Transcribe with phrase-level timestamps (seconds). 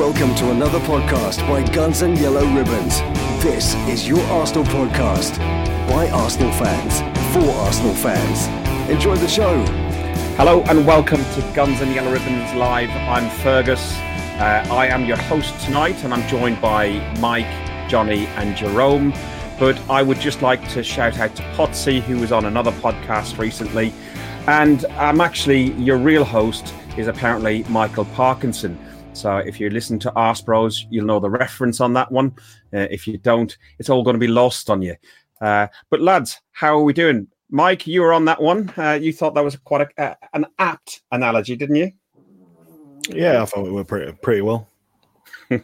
[0.00, 3.00] Welcome to another podcast by Guns and Yellow Ribbons.
[3.42, 5.36] This is your Arsenal podcast
[5.90, 7.00] by Arsenal fans
[7.34, 8.90] for Arsenal fans.
[8.90, 9.62] Enjoy the show.
[10.38, 12.88] Hello and welcome to Guns and Yellow Ribbons Live.
[12.88, 13.92] I'm Fergus.
[14.38, 19.12] Uh, I am your host tonight and I'm joined by Mike, Johnny, and Jerome.
[19.58, 23.36] But I would just like to shout out to Potsy, who was on another podcast
[23.36, 23.92] recently.
[24.46, 28.78] And I'm actually your real host is apparently Michael Parkinson.
[29.12, 32.32] So if you listen to Arse Bros, you'll know the reference on that one.
[32.72, 34.96] Uh, if you don't, it's all going to be lost on you.
[35.40, 37.26] Uh, but lads, how are we doing?
[37.50, 38.72] Mike, you were on that one.
[38.76, 41.92] Uh, you thought that was quite a, uh, an apt analogy, didn't you?
[43.08, 44.68] Yeah, I thought we were pretty pretty well.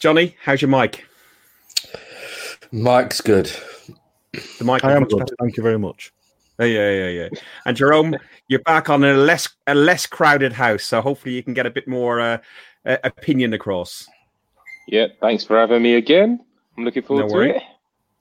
[0.00, 1.04] Johnny, how's your mic?
[2.70, 3.50] Mike's good.
[4.58, 4.84] The mic.
[4.84, 5.28] I am good.
[5.38, 6.12] Thank you very much.
[6.64, 7.28] Yeah, yeah, yeah.
[7.66, 8.16] And Jerome,
[8.48, 11.70] you're back on a less a less crowded house, so hopefully you can get a
[11.70, 12.38] bit more uh,
[12.84, 14.06] uh, opinion across.
[14.88, 16.44] Yeah, thanks for having me again.
[16.76, 17.50] I'm looking forward No to worry.
[17.50, 17.62] it.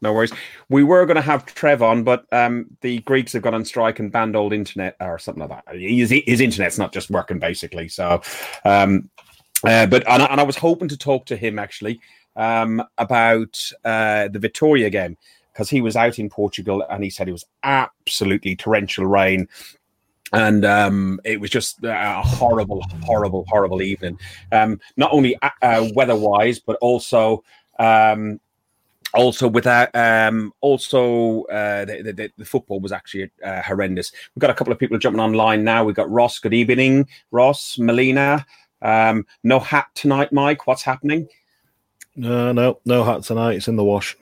[0.02, 0.34] No worries.
[0.70, 4.00] We were going to have Trev on, but um, the Greeks have gone on strike
[4.00, 5.76] and banned old internet or something like that.
[5.76, 7.88] His, his internet's not just working, basically.
[7.88, 8.22] So,
[8.66, 9.12] um,
[9.64, 12.00] uh, but and I, and I was hoping to talk to him actually
[12.36, 15.18] um, about uh, the Victoria game
[15.52, 19.48] because he was out in Portugal and he said it was absolutely torrential rain.
[20.34, 24.18] And um, it was just a horrible, horrible, horrible evening.
[24.54, 27.44] Um, not only uh, uh, weather-wise, but also
[27.80, 28.40] um,
[29.14, 34.50] also without um also uh the, the, the football was actually uh, horrendous we've got
[34.50, 38.46] a couple of people jumping online now we've got ross good evening ross melina
[38.84, 41.28] um no hat tonight mike what's happening
[42.16, 43.56] No, no, no hat tonight.
[43.56, 44.18] It's in the wash.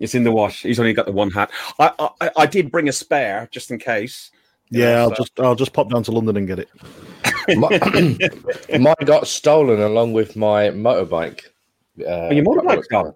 [0.00, 2.88] It's in the wash he's only got the one hat i i, I did bring
[2.88, 4.30] a spare just in case
[4.70, 6.68] Yeah, I'll so- just I'll just pop down to London and get it.
[7.56, 11.46] My, mine got stolen along with my motorbike.
[12.00, 13.12] Uh, oh, your motorbike's gone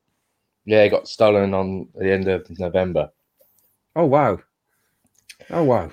[0.64, 3.10] Yeah, it got stolen on the end of November.
[3.96, 4.38] oh wow
[5.50, 5.90] oh wow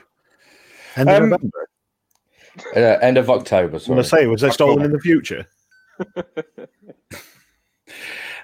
[0.97, 1.69] End of Um, November.
[2.75, 3.77] Uh, end of October.
[3.77, 5.45] I'm gonna say, was they stolen in the future?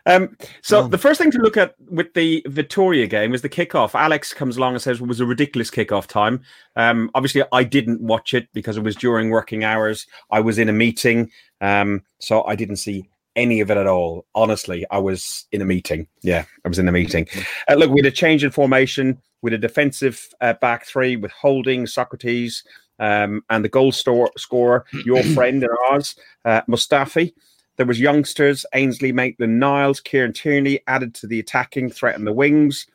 [0.07, 0.87] Um, so Oh.
[0.87, 3.93] the first thing to look at with the Victoria game was the kickoff.
[3.93, 6.41] Alex comes along and says it was a ridiculous kickoff time.
[6.75, 10.07] Um, obviously, I didn't watch it because it was during working hours.
[10.31, 11.29] I was in a meeting,
[11.61, 14.25] um, so I didn't see any of it at all.
[14.33, 16.07] Honestly, I was in a meeting.
[16.23, 17.27] Yeah, I was in a meeting.
[17.69, 21.31] Uh, look, we had a change in formation with a defensive uh, back three with
[21.31, 22.63] Holding, Sokratis,
[22.99, 26.15] um, and the goal store, scorer, your friend and ours,
[26.45, 27.33] uh, Mustafi.
[27.77, 32.33] There was youngsters, Ainsley Maitland Niles, Kieran Tierney added to the attacking threat in the
[32.33, 32.87] wings.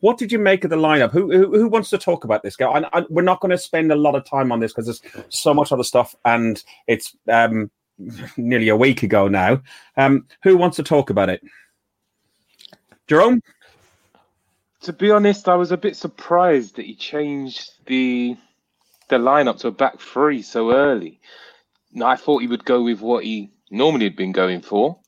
[0.00, 1.10] What did you make of the lineup?
[1.10, 2.66] Who who, who wants to talk about this guy?
[2.66, 5.24] I, I, we're not going to spend a lot of time on this because there's
[5.30, 7.70] so much other stuff, and it's um,
[8.36, 9.62] nearly a week ago now.
[9.96, 11.42] Um, who wants to talk about it?
[13.06, 13.42] Jerome?
[14.82, 18.36] To be honest, I was a bit surprised that he changed the
[19.08, 21.20] the lineup to a back three so early.
[22.04, 25.00] I thought he would go with what he normally had been going for.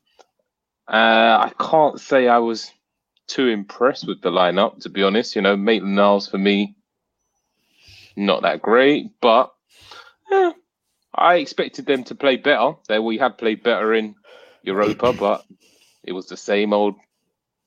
[0.87, 2.71] Uh, I can't say I was
[3.27, 5.35] too impressed with the lineup, to be honest.
[5.35, 6.75] You know, Maitland Niles for me,
[8.15, 9.53] not that great, but
[10.31, 10.51] eh,
[11.13, 12.73] I expected them to play better.
[12.87, 14.15] They we have played better in
[14.63, 15.45] Europa, but
[16.03, 16.95] it was the same old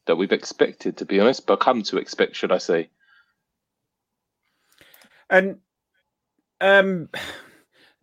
[0.07, 2.91] that we've expected, to be honest, but come to expect, should I say?
[5.31, 5.59] And
[6.61, 7.09] um,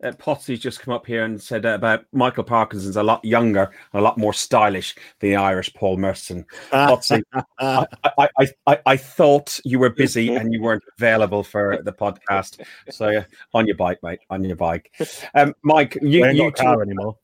[0.04, 4.00] uh, Potsy's just come up here and said about Michael Parkinson's a lot younger and
[4.00, 6.46] a lot more stylish than the Irish Paul Merson.
[6.72, 7.22] Potsy,
[7.60, 7.86] I,
[8.18, 12.64] I, I, I, thought you were busy and you weren't available for the podcast.
[12.90, 13.24] So uh,
[13.54, 14.92] on your bike, mate, on your bike.
[15.36, 17.18] Um, Mike, you, ain't you got a car anymore.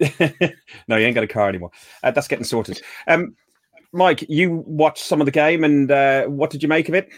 [0.88, 1.70] no, you ain't got a car anymore.
[2.02, 2.80] Uh, that's getting sorted.
[3.06, 3.36] Um,
[3.92, 7.10] Mike, you watched some of the game, and uh, what did you make of it?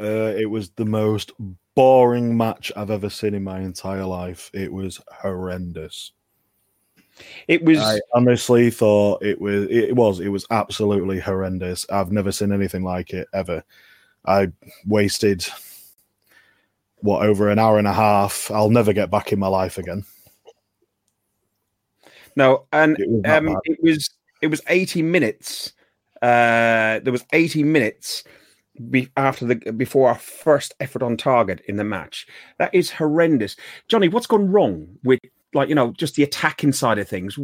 [0.00, 1.32] Uh, it was the most
[1.74, 4.50] boring match I've ever seen in my entire life.
[4.52, 6.12] It was horrendous.
[7.46, 7.78] It was.
[7.78, 11.86] I honestly thought it was it was it was absolutely horrendous.
[11.90, 13.62] I've never seen anything like it ever.
[14.26, 14.50] I
[14.86, 15.46] wasted
[16.96, 18.50] what over an hour and a half.
[18.50, 20.04] I'll never get back in my life again.
[22.34, 24.10] No, and It was um, it was
[24.42, 25.72] it was eighty minutes.
[26.20, 28.24] Uh, there was eighty minutes
[28.90, 32.26] be, after the before our first effort on target in the match.
[32.58, 33.56] That is horrendous,
[33.88, 34.08] Johnny.
[34.08, 35.20] What's gone wrong with
[35.52, 37.38] like you know just the attacking side of things?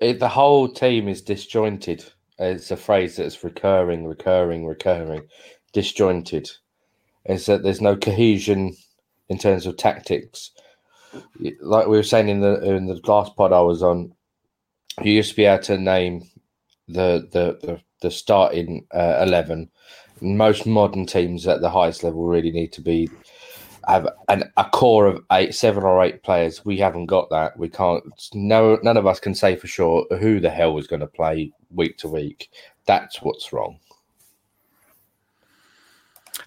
[0.00, 2.04] It, the whole team is disjointed.
[2.38, 5.22] It's a phrase that's recurring, recurring, recurring,
[5.72, 6.50] disjointed.
[7.26, 8.76] Is that there's no cohesion
[9.28, 10.50] in terms of tactics.
[11.60, 14.12] Like we were saying in the in the last pod I was on,
[15.02, 16.28] you used to be able to name
[16.88, 19.68] the the the, the starting uh, eleven.
[20.20, 23.10] Most modern teams at the highest level really need to be
[23.88, 26.64] have an, a core of eight, seven or eight players.
[26.64, 27.58] We haven't got that.
[27.58, 28.04] We can't.
[28.32, 31.52] No, none of us can say for sure who the hell is going to play
[31.70, 32.50] week to week.
[32.86, 33.78] That's what's wrong.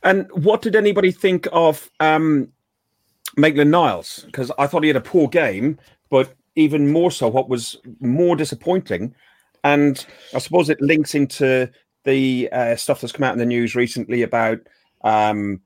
[0.03, 2.49] And what did anybody think of um,
[3.35, 4.23] Maitland Niles?
[4.25, 8.35] Because I thought he had a poor game, but even more so, what was more
[8.35, 9.13] disappointing,
[9.73, 11.69] and I suppose it links into
[12.05, 14.59] the uh, stuff that's come out in the news recently about
[15.03, 15.61] um,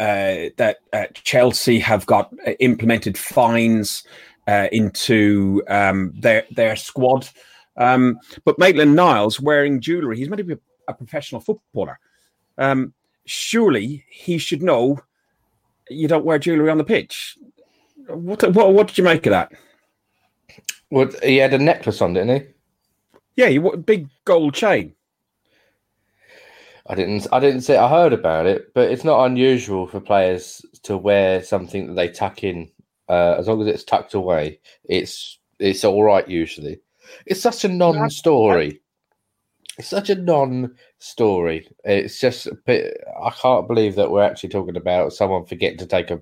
[0.00, 4.02] uh, that uh, Chelsea have got uh, implemented fines
[4.48, 7.28] uh, into um, their their squad.
[7.76, 10.56] Um, but Maitland Niles wearing jewellery, he's meant to be
[10.88, 12.00] a, professional footballer.
[12.58, 12.94] Um,
[13.26, 14.98] surely he should know
[15.88, 17.36] you don't wear jewellery on the pitch.
[18.08, 19.52] What, what what did you make of that?
[20.90, 22.55] Well, he had a necklace on, didn't he?
[23.36, 24.94] Yeah, you want a big gold chain.
[26.88, 27.26] I didn't.
[27.32, 27.76] I didn't say.
[27.76, 32.08] I heard about it, but it's not unusual for players to wear something that they
[32.08, 32.70] tuck in.
[33.08, 36.80] Uh, as long as it's tucked away, it's it's all right usually.
[37.26, 38.80] It's such a non-story.
[39.78, 41.68] It's such a non-story.
[41.84, 42.96] It's just a bit.
[43.22, 46.20] I can't believe that we're actually talking about someone forgetting to take a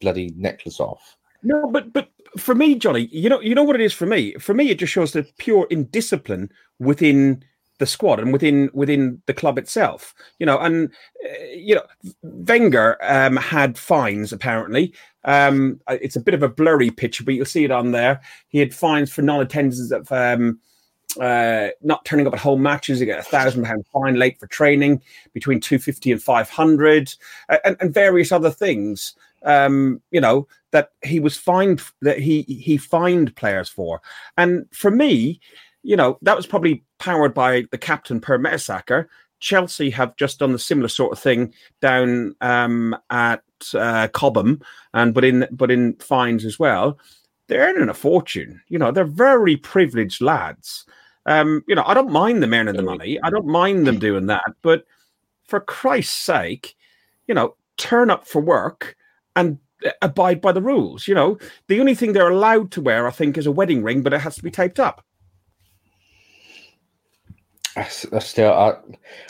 [0.00, 1.16] bloody necklace off.
[1.42, 4.34] No, but but for me, Johnny, you know, you know what it is for me.
[4.34, 7.44] For me, it just shows the pure indiscipline within
[7.78, 10.14] the squad and within within the club itself.
[10.38, 10.90] You know, and
[11.24, 11.84] uh, you know,
[12.22, 14.92] Wenger um, had fines apparently.
[15.24, 18.20] Um, it's a bit of a blurry picture, but you'll see it on there.
[18.48, 20.58] He had fines for non-attendance of um,
[21.20, 23.00] uh, not turning up at home matches.
[23.00, 25.02] He got a thousand pound fine late for training,
[25.32, 27.14] between two fifty and five hundred,
[27.64, 29.14] and, and various other things.
[29.44, 34.00] Um, you know that he was fined that he he fined players for,
[34.36, 35.40] and for me,
[35.82, 39.06] you know, that was probably powered by the captain Per Mertesacker.
[39.40, 43.42] Chelsea have just done the similar sort of thing down um, at
[43.74, 44.60] uh, Cobham,
[44.94, 46.98] and but in but in fines as well.
[47.46, 48.60] They're earning a fortune.
[48.68, 50.84] You know, they're very privileged lads.
[51.24, 53.18] Um, you know, I don't mind them earning the money.
[53.22, 54.44] I don't mind them doing that.
[54.60, 54.84] But
[55.44, 56.76] for Christ's sake,
[57.26, 58.97] you know, turn up for work
[59.38, 59.58] and
[60.02, 61.06] abide by the rules.
[61.06, 61.38] You know,
[61.68, 64.20] the only thing they're allowed to wear, I think, is a wedding ring, but it
[64.20, 65.04] has to be taped up.
[67.76, 68.74] I still, I,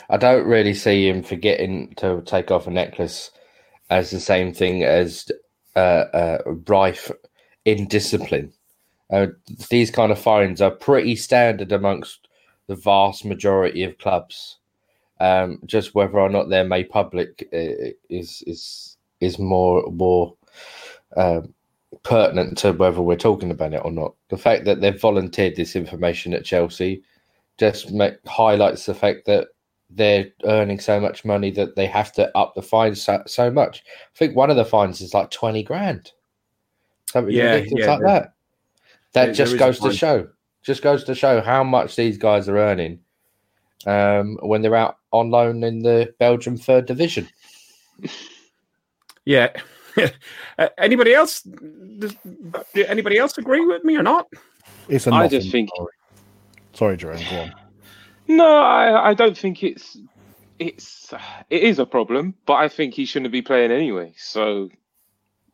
[0.09, 3.29] I don't really see him forgetting to take off a necklace
[3.91, 5.31] as the same thing as
[5.75, 7.11] uh, uh, rife
[7.65, 8.51] indiscipline.
[9.11, 9.27] Uh,
[9.69, 12.27] these kind of fines are pretty standard amongst
[12.65, 14.57] the vast majority of clubs.
[15.19, 18.88] Um, just whether or not they're made public uh, is is
[19.19, 20.35] is more more
[21.17, 21.53] um,
[22.03, 24.13] pertinent to whether we're talking about it or not.
[24.29, 27.03] The fact that they've volunteered this information at Chelsea
[27.57, 29.49] just make, highlights the fact that
[29.89, 33.83] they're earning so much money that they have to up the fines so, so much.
[33.87, 36.11] I think one of the fines is like twenty grand,
[37.05, 38.33] something yeah, ridiculous yeah, like that.
[39.13, 40.27] That there, just there goes to show,
[40.61, 42.99] just goes to show how much these guys are earning
[43.87, 47.27] um, when they're out on loan in the Belgium third division.
[49.29, 49.49] Yeah.
[50.79, 51.43] anybody else?
[51.43, 52.15] Does,
[52.73, 54.27] anybody else agree with me or not?
[54.87, 55.93] It's a I just think story.
[56.73, 57.21] Sorry, Jerome.
[57.29, 57.53] Go on.
[58.27, 59.99] No, I, I don't think it's
[60.57, 61.13] it's
[61.51, 64.15] it is a problem, but I think he shouldn't be playing anyway.
[64.17, 64.69] So,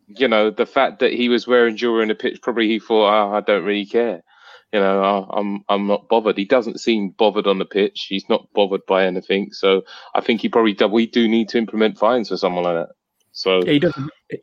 [0.08, 3.10] you know, the fact that he was wearing jewelry in the pitch, probably he thought,
[3.10, 4.24] oh, I don't really care.
[4.72, 6.38] You know, I, I'm I'm not bothered.
[6.38, 8.06] He doesn't seem bothered on the pitch.
[8.08, 9.52] He's not bothered by anything.
[9.52, 9.82] So
[10.14, 12.96] I think he probably we do need to implement fines for someone like that.
[13.36, 13.94] So yeah, he does.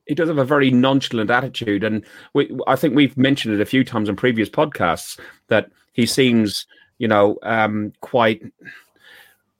[0.06, 3.66] He does have a very nonchalant attitude, and we, I think we've mentioned it a
[3.66, 5.18] few times in previous podcasts
[5.48, 6.66] that he seems,
[6.98, 8.42] you know, um, quite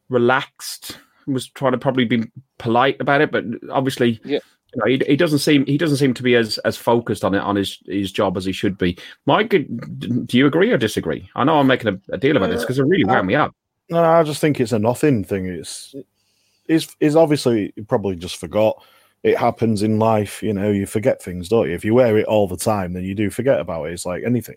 [0.08, 0.98] relaxed.
[1.26, 2.24] Was trying to probably be
[2.58, 4.40] polite about it, but obviously, yeah.
[4.74, 7.34] You know, he, he doesn't seem he doesn't seem to be as as focused on
[7.34, 8.98] it on his his job as he should be.
[9.26, 11.28] Mike, do you agree or disagree?
[11.36, 13.54] I know I'm making a, a deal about this because it really wound me up.
[13.90, 15.46] No, I just think it's a nothing thing.
[15.46, 15.94] It's
[16.68, 18.82] is is obviously probably just forgot.
[19.22, 20.70] It happens in life, you know.
[20.70, 21.74] You forget things, don't you?
[21.74, 23.92] If you wear it all the time, then you do forget about it.
[23.92, 24.56] It's like anything.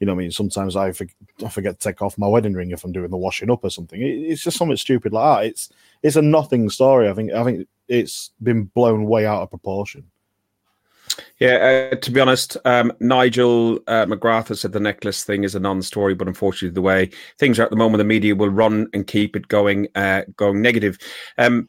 [0.00, 1.14] You know, I mean, sometimes I forget,
[1.44, 3.70] I forget to take off my wedding ring if I'm doing the washing up or
[3.70, 4.00] something.
[4.00, 5.46] It, it's just something stupid like that.
[5.46, 5.68] It's
[6.02, 7.08] it's a nothing story.
[7.08, 10.10] I think I think it's been blown way out of proportion.
[11.38, 15.54] Yeah, uh, to be honest, um, Nigel uh, McGrath has said the necklace thing is
[15.54, 18.86] a non-story, but unfortunately, the way things are at the moment, the media will run
[18.92, 20.98] and keep it going, uh, going negative.
[21.38, 21.66] Um,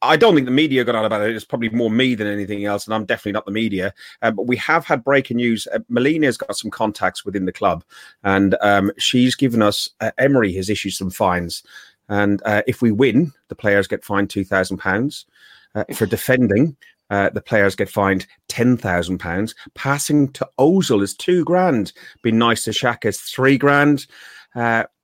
[0.00, 1.34] I don't think the media got on about it.
[1.34, 3.92] It's probably more me than anything else, and I'm definitely not the media.
[4.22, 5.66] Uh, but we have had breaking news.
[5.72, 7.84] Uh, Melina's got some contacts within the club,
[8.22, 9.90] and um, she's given us.
[10.00, 11.62] Uh, Emery has issued some fines,
[12.08, 15.26] and uh, if we win, the players get fined two thousand pounds
[15.74, 16.76] uh, for defending.
[17.10, 19.54] Uh, the players get fined ten thousand pounds.
[19.74, 21.92] Passing to Ozil is two grand.
[22.22, 24.06] Being nice to Xhaka is three grand.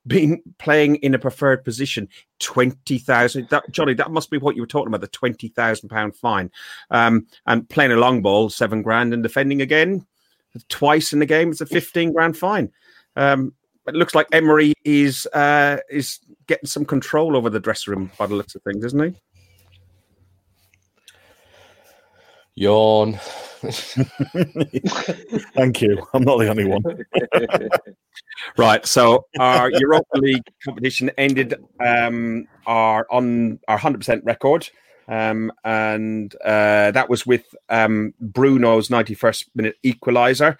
[0.07, 2.07] Being playing in a preferred position,
[2.39, 3.49] twenty thousand.
[3.49, 6.51] That Johnny, that must be what you were talking about—the twenty thousand pound fine.
[6.91, 10.05] Um, and playing a long ball, seven grand, and defending again
[10.69, 12.71] twice in the game, it's a fifteen grand fine.
[13.15, 13.53] Um,
[13.87, 18.27] it looks like Emery is uh, is getting some control over the dressing room by
[18.27, 19.15] the looks of things, isn't he?
[22.55, 23.13] Yawn.
[25.55, 26.07] Thank you.
[26.13, 26.83] I'm not the only one.
[28.57, 28.85] Right.
[28.85, 34.69] So our Europa League competition ended um, our on our hundred percent record,
[35.07, 40.57] um, and uh, that was with um, Bruno's ninety-first minute equaliser.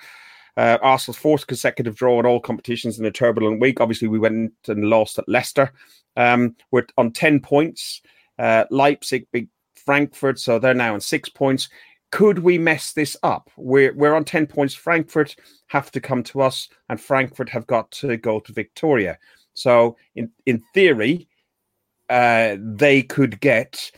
[0.57, 3.81] Uh, Arsenal's fourth consecutive draw in all competitions in a turbulent week.
[3.81, 5.73] Obviously, we went and lost at Leicester.
[6.15, 8.01] Um, we're on ten points.
[8.39, 9.49] Uh, Leipzig beat
[9.85, 11.69] Frankfurt, so they're now on six points.
[12.15, 13.49] Could we mess this up?
[13.57, 14.73] We're we're on ten points.
[14.73, 15.35] Frankfurt
[15.67, 19.17] have to come to us, and Frankfurt have got to go to Victoria.
[19.53, 21.27] So, in in theory,
[22.09, 23.91] uh, they could get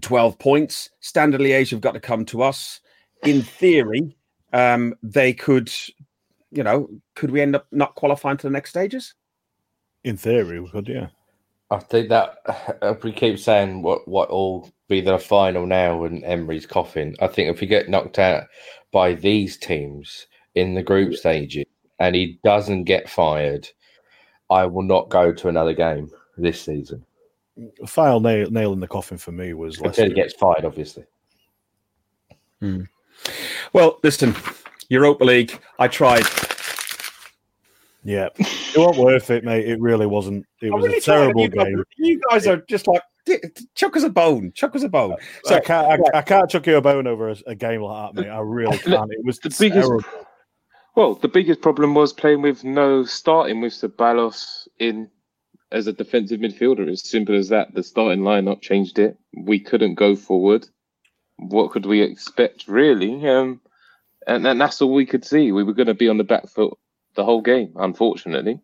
[0.00, 0.90] twelve points.
[1.00, 2.78] Standard Liège have got to come to us.
[3.24, 4.16] In theory,
[4.52, 5.72] um, they could,
[6.52, 9.14] you know, could we end up not qualifying to the next stages?
[10.04, 11.08] In theory, we could, yeah.
[11.72, 12.36] I think that
[12.80, 17.26] if we keep saying what what will be the final now and Emery's coughing, I
[17.26, 18.44] think if we get knocked out
[18.90, 21.66] by these teams in the group stages
[22.00, 23.68] and he doesn't get fired,
[24.50, 27.04] I will not go to another game this season.
[27.86, 31.04] Final nail, nail in the coffin for me was Until he gets fired, obviously.
[32.60, 32.82] Hmm.
[33.72, 34.34] Well, listen,
[34.88, 35.60] Europa League.
[35.78, 36.24] I tried.
[38.04, 39.68] Yeah, it wasn't worth it, mate.
[39.68, 40.46] It really wasn't.
[40.62, 41.84] It I was really a terrible and you guys- game.
[41.96, 43.17] You guys are just like "D- d-
[43.74, 45.16] chuck us a bone, chuck us a bone.
[45.44, 48.14] So I can't, I, I can't chuck you a bone over a, a game like
[48.14, 48.30] that, mate.
[48.30, 49.12] I really can't.
[49.12, 49.90] It was The biggest,
[50.94, 55.08] well, the biggest problem was playing with no starting with Ceballos in
[55.70, 56.90] as a defensive midfielder.
[56.90, 57.74] As simple as that.
[57.74, 59.18] The starting lineup changed it.
[59.36, 60.66] We couldn't go forward.
[61.36, 63.28] What could we expect, really?
[63.28, 63.60] Um,
[64.26, 65.52] and, and that's all we could see.
[65.52, 66.76] We were going to be on the back foot
[67.14, 68.60] the whole game, unfortunately.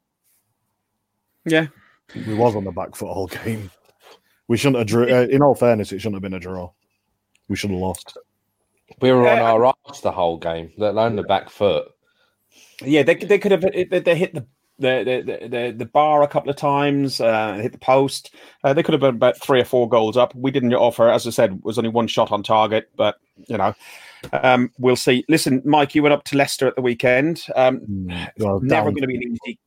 [1.45, 1.67] yeah,
[2.15, 3.71] We was on the back foot all game.
[4.49, 5.05] We shouldn't have drew.
[5.05, 6.71] Uh, in all fairness, it shouldn't have been a draw.
[7.49, 8.17] We should have lost.
[9.01, 11.89] We were on our arse the whole game, let alone the back foot.
[12.83, 14.47] yeah, they they could have they, they hit the.
[14.77, 18.35] The, the, the, the bar a couple of times, uh, hit the post.
[18.65, 20.35] Uh, they could have been about three or four goals up.
[20.35, 23.15] We didn't offer, as I said, was only one shot on target, but
[23.47, 23.73] you know,
[24.33, 25.25] um, we'll see.
[25.29, 27.47] Listen, Mike, you went up to Leicester at the weekend.
[27.55, 28.09] Um,
[28.39, 29.61] Well, never going to be an easy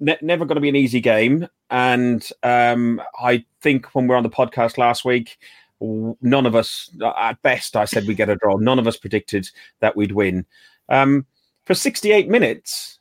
[0.00, 4.16] ne- never going to be an easy game and um i think when we were
[4.16, 5.38] on the podcast last week
[5.80, 9.48] none of us at best i said we'd get a draw none of us predicted
[9.80, 10.44] that we'd win
[10.88, 11.26] um
[11.64, 12.96] for 68 minutes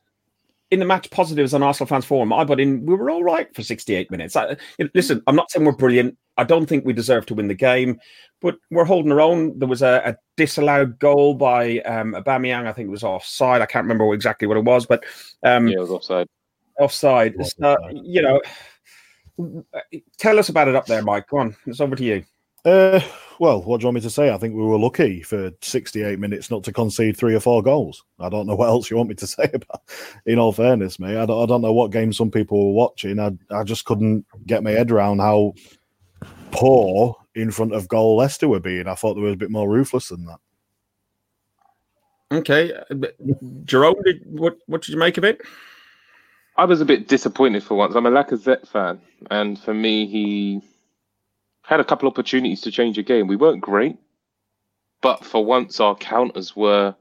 [0.71, 3.53] in the match positives on Arsenal fans forum, I put in we were all right
[3.55, 4.35] for 68 minutes.
[4.35, 4.57] I,
[4.93, 6.17] listen, I'm not saying we're brilliant.
[6.37, 7.99] I don't think we deserve to win the game,
[8.41, 9.57] but we're holding our own.
[9.57, 12.67] There was a, a disallowed goal by um, Aubameyang.
[12.67, 13.61] I think it was offside.
[13.61, 15.05] I can't remember exactly what it was, but
[15.43, 16.27] um, Yeah, it was offside.
[16.79, 17.35] Offside.
[17.37, 18.41] Was So, you know,
[20.17, 21.27] tell us about it up there, Mike.
[21.27, 22.23] Come on, it's over to you.
[22.63, 22.99] Uh,
[23.39, 24.31] well, what do you want me to say?
[24.31, 28.03] I think we were lucky for 68 minutes not to concede three or four goals.
[28.19, 29.81] I don't know what else you want me to say about.
[30.25, 33.19] In all fairness, mate, I don't, I don't know what game some people were watching.
[33.19, 35.53] I, I just couldn't get my head around how
[36.51, 38.87] poor in front of goal Leicester were being.
[38.87, 40.39] I thought they were a bit more ruthless than that.
[42.31, 43.15] Okay, but
[43.65, 45.41] Jerome, did, what what did you make of it?
[46.57, 47.95] I was a bit disappointed for once.
[47.95, 50.61] I'm a Lacazette fan, and for me, he
[51.63, 53.27] had a couple opportunities to change a game.
[53.27, 53.97] We weren't great,
[55.01, 56.95] but for once, our counters were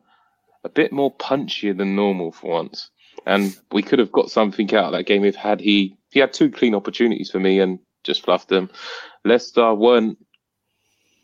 [0.64, 2.90] a bit more punchier than normal for once,
[3.26, 6.32] and we could have got something out of that game if had he he had
[6.32, 8.70] two clean opportunities for me and just fluffed them.
[9.25, 10.18] Leicester weren't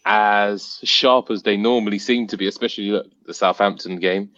[0.04, 4.30] as sharp as they normally seem to be, especially the Southampton game.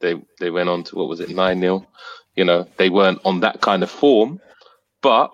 [0.00, 1.84] They they went on to what was it nine 0
[2.36, 4.40] you know, they weren't on that kind of form.
[5.02, 5.30] But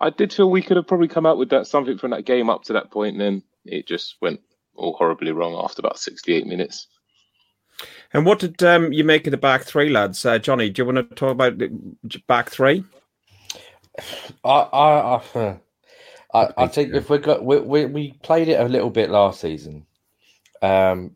[0.00, 2.50] I did feel we could have probably come out with that something from that game
[2.50, 4.40] up to that point, and then it just went
[4.74, 6.86] all horribly wrong after about 68 minutes.
[8.12, 10.24] And what did um, you make of the back three, lads?
[10.24, 11.70] Uh, Johnny, do you want to talk about the
[12.26, 12.84] back three?
[14.44, 15.56] I, I, I,
[16.34, 19.40] I, I think if we got we, we we played it a little bit last
[19.40, 19.86] season,
[20.62, 21.12] um,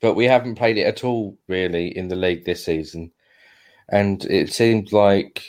[0.00, 3.10] but we haven't played it at all really in the league this season,
[3.92, 5.42] and it seemed like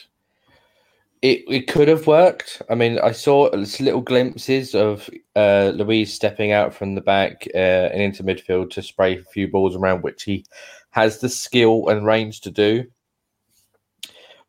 [1.24, 2.62] it it could have worked.
[2.70, 7.58] I mean, I saw little glimpses of uh, Luiz stepping out from the back uh,
[7.58, 10.46] and into midfield to spray a few balls around, which he
[10.92, 12.86] has the skill and range to do.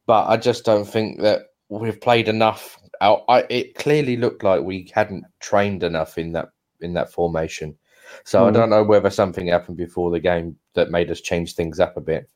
[0.07, 2.79] But I just don't think that we've played enough.
[3.01, 6.49] Out, I, it clearly looked like we hadn't trained enough in that
[6.81, 7.77] in that formation.
[8.25, 8.47] So mm.
[8.47, 8.55] I hmm.
[8.55, 12.01] don't know whether something happened before the game that made us change things up a
[12.01, 12.29] bit.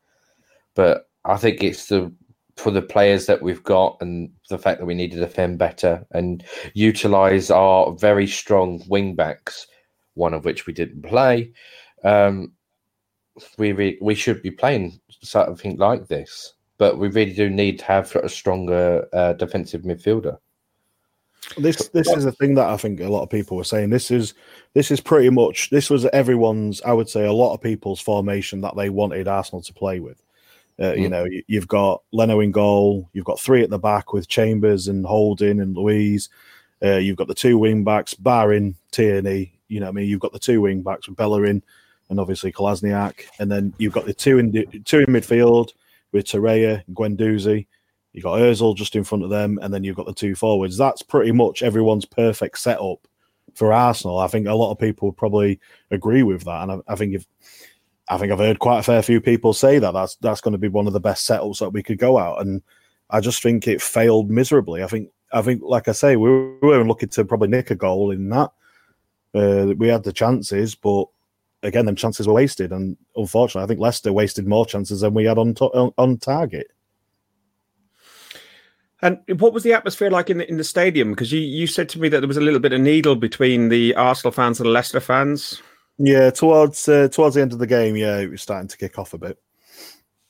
[0.74, 2.12] But I think it's the
[2.56, 6.04] for the players that we've got and the fact that we need to defend better
[6.10, 6.44] and
[6.74, 9.68] utilize our very strong wing backs,
[10.14, 11.52] one of which we didn't play.
[12.02, 12.52] Um,
[13.58, 17.84] we re- we should be playing something like this, but we really do need to
[17.84, 20.38] have a stronger uh, defensive midfielder.
[21.56, 23.90] This this is a thing that I think a lot of people were saying.
[23.90, 24.34] This is
[24.74, 26.82] this is pretty much this was everyone's.
[26.82, 30.20] I would say a lot of people's formation that they wanted Arsenal to play with.
[30.78, 31.00] Uh, mm.
[31.00, 33.08] You know, you've got Leno in goal.
[33.12, 36.28] You've got three at the back with Chambers and Holding and Luiz.
[36.82, 39.58] Uh, you've got the two wing backs, barring Tierney.
[39.68, 41.62] You know, I mean, you've got the two wing backs with Bellerin
[42.08, 45.72] and obviously Kolasinac, and then you've got the two in the, two in midfield
[46.12, 47.66] with Torreira and Guendouzi.
[48.12, 50.78] You've got Özil just in front of them, and then you've got the two forwards.
[50.78, 53.06] That's pretty much everyone's perfect setup
[53.54, 54.18] for Arsenal.
[54.18, 57.14] I think a lot of people would probably agree with that, and I, I think
[57.14, 57.26] if
[58.10, 60.58] I think I've heard quite a fair few people say that that's that's going to
[60.58, 62.62] be one of the best setups that we could go out, and
[63.10, 64.82] I just think it failed miserably.
[64.82, 67.74] I think I think, like I say, we, we were looking to probably nick a
[67.74, 68.50] goal in that.
[69.34, 71.06] Uh, we had the chances, but
[71.62, 75.24] again, them chances were wasted, and unfortunately, I think Leicester wasted more chances than we
[75.24, 76.68] had on to- on target.
[79.00, 81.10] And what was the atmosphere like in the in the stadium?
[81.10, 83.68] Because you, you said to me that there was a little bit of needle between
[83.68, 85.62] the Arsenal fans and the Leicester fans.
[85.98, 88.98] Yeah, towards uh, towards the end of the game, yeah, it was starting to kick
[88.98, 89.38] off a bit.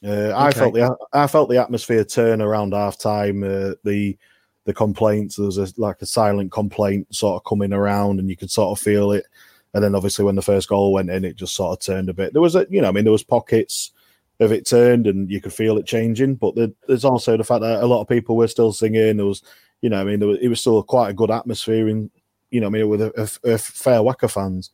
[0.04, 3.42] Uh, I felt the I felt the atmosphere turn around half time.
[3.42, 4.16] Uh, the
[4.64, 8.36] the complaints there was a, like a silent complaint sort of coming around, and you
[8.36, 9.26] could sort of feel it.
[9.74, 12.14] And then obviously when the first goal went in, it just sort of turned a
[12.14, 12.32] bit.
[12.32, 13.92] There was a you know I mean there was pockets
[14.40, 16.36] of it turned, and you could feel it changing.
[16.36, 19.16] But there, there's also the fact that a lot of people were still singing.
[19.18, 19.42] There was
[19.82, 22.10] you know I mean there was, it was still quite a good atmosphere in
[22.50, 23.12] you know I mean with a,
[23.44, 24.70] a, a fair whack of fans.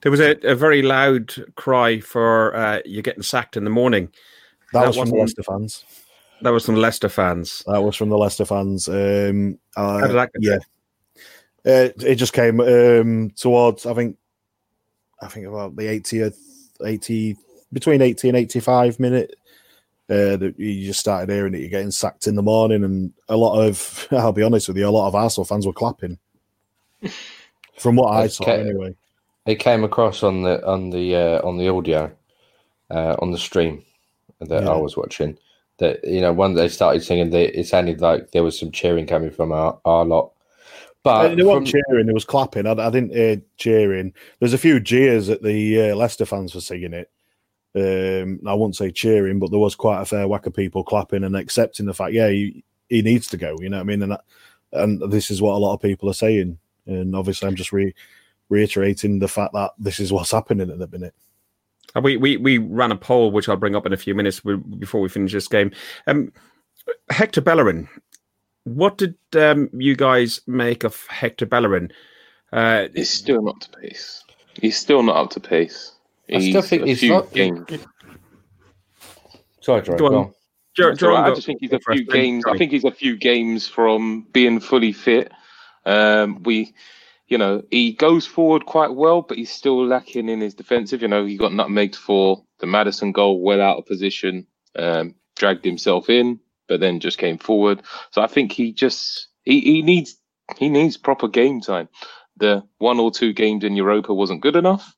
[0.00, 4.10] There was a, a very loud cry for uh, you're getting sacked in the morning.
[4.72, 5.84] That, that was from the Leicester fans.
[6.42, 7.62] That was from Leicester fans.
[7.66, 8.88] That was from the Leicester fans.
[8.88, 10.58] Um, uh, yeah,
[11.64, 13.86] uh, it just came um, towards.
[13.86, 14.16] I think,
[15.20, 16.38] I think about the 80th,
[16.84, 17.36] 80
[17.72, 19.36] between 80 and 85 minute.
[20.08, 21.58] Uh, that you just started hearing it.
[21.58, 24.06] You're getting sacked in the morning, and a lot of.
[24.12, 26.18] I'll be honest with you, a lot of Arsenal fans were clapping.
[27.78, 28.94] From what I saw, anyway.
[29.46, 32.10] It came across on the on the uh, on the audio
[32.90, 33.84] uh, on the stream
[34.40, 34.70] that yeah.
[34.70, 35.38] I was watching.
[35.78, 39.06] That you know, when they started singing, they, it sounded like there was some cheering
[39.06, 40.32] coming from our, our lot.
[41.02, 42.66] But there wasn't cheering; there was clapping.
[42.66, 44.12] I, I, didn't hear cheering.
[44.40, 47.10] There's a few jeers at the uh, Leicester fans for singing it.
[47.76, 51.24] Um, I won't say cheering, but there was quite a fair whack of people clapping
[51.24, 53.54] and accepting the fact, yeah, he, he needs to go.
[53.60, 54.02] You know what I mean?
[54.02, 54.24] And that,
[54.72, 56.58] and this is what a lot of people are saying.
[56.86, 57.94] And obviously, I'm just re-
[58.48, 61.14] reiterating the fact that this is what's happening at the minute.
[62.02, 64.40] We, we we ran a poll, which I'll bring up in a few minutes
[64.78, 65.70] before we finish this game.
[66.06, 66.30] Um,
[67.08, 67.88] Hector Bellerin,
[68.64, 71.90] what did um, you guys make of Hector Bellerin?
[72.52, 74.24] Uh, he's still not up to pace.
[74.60, 75.92] He's still not up to pace.
[76.26, 77.32] He's I still think he's not.
[77.32, 77.66] Games.
[79.60, 79.96] Sorry, Jordan.
[79.96, 80.34] Go on.
[80.76, 82.44] Jer- I just think he's a few games.
[82.46, 85.32] I think he's a few games from being fully fit.
[85.86, 86.74] Um, we
[87.28, 91.02] you know, he goes forward quite well, but he's still lacking in his defensive.
[91.02, 95.64] You know, he got nutmegged for the Maddison goal, well out of position, um, dragged
[95.64, 97.82] himself in, but then just came forward.
[98.12, 100.16] So I think he just he, he needs
[100.56, 101.88] he needs proper game time.
[102.36, 104.94] The one or two games in Europa wasn't good enough.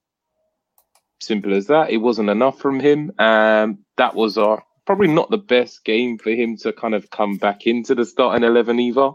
[1.21, 1.91] Simple as that.
[1.91, 3.13] It wasn't enough from him.
[3.19, 7.37] Um, that was our probably not the best game for him to kind of come
[7.37, 9.13] back into the starting eleven either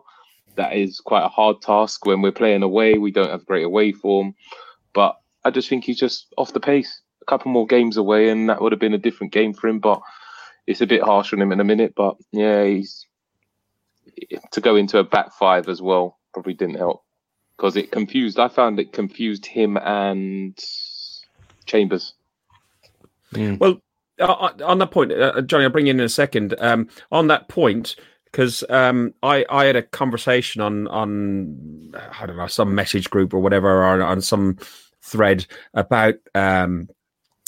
[0.56, 2.98] that is quite a hard task when we're playing away.
[2.98, 4.36] We don't have great away form,
[4.94, 7.02] but I just think he's just off the pace.
[7.22, 9.80] A couple more games away, and that would have been a different game for him.
[9.80, 10.02] But
[10.68, 11.94] it's a bit harsh on him in a minute.
[11.96, 13.06] But yeah, he's
[14.52, 17.04] to go into a back five as well probably didn't help
[17.56, 18.40] because it confused.
[18.40, 20.58] I found it confused him and
[21.66, 22.14] Chambers.
[23.34, 23.60] Mm.
[23.60, 23.82] Well,
[24.20, 26.56] uh, on that point, uh, Johnny, I'll bring you in, in a second.
[26.60, 27.96] Um, on that point,
[28.34, 33.34] because um, I I had a conversation on on I don't know some message group
[33.34, 34.58] or whatever or on some
[35.02, 36.90] thread about um,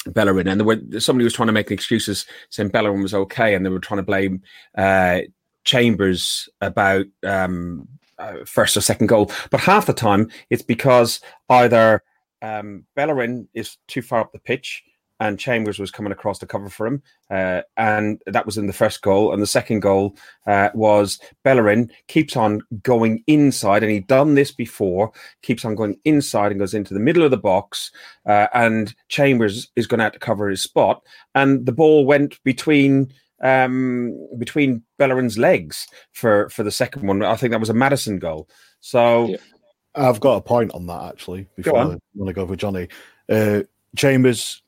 [0.05, 3.65] Bellerin, and there were somebody was trying to make excuses saying Bellerin was okay, and
[3.65, 4.43] they were trying to blame
[4.77, 5.21] uh,
[5.63, 7.87] Chambers about um,
[8.19, 9.31] uh, first or second goal.
[9.49, 11.19] But half the time, it's because
[11.49, 12.03] either
[12.43, 14.83] um, Bellerin is too far up the pitch
[15.19, 17.01] and Chambers was coming across to cover for him.
[17.29, 19.31] Uh, and that was in the first goal.
[19.33, 24.51] And the second goal uh, was Bellerin keeps on going inside, and he'd done this
[24.51, 27.91] before, keeps on going inside and goes into the middle of the box.
[28.25, 31.01] Uh, and Chambers is going to have to cover his spot.
[31.33, 33.13] And the ball went between.
[33.43, 38.17] Um, between Bellerin's legs for for the second one, I think that was a Maddison
[38.17, 38.47] goal.
[38.79, 39.37] So, yeah.
[39.93, 41.47] I've got a point on that actually.
[41.57, 42.87] Before I want to go for Johnny,
[43.29, 43.63] uh,
[43.95, 44.63] Chambers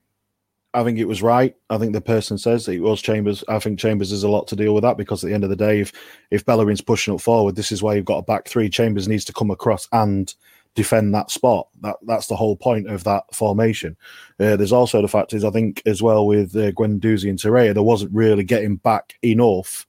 [0.78, 1.56] I think it was right.
[1.72, 3.44] I think the person says it was Chambers.
[3.48, 5.50] I think Chambers has a lot to deal with that because at the end of
[5.50, 5.92] the day, if
[6.30, 8.70] if Bellerin's pushing up forward, this is why you've got a back three.
[8.70, 10.36] Chambers needs to come across and
[10.76, 11.68] defend that spot.
[11.82, 13.98] That that's the whole point of that formation.
[14.40, 17.74] Uh, there's also the fact is I think as well with uh, Guendouzi and Torreira,
[17.74, 19.88] there wasn't really getting back enough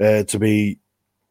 [0.00, 0.80] uh, to be,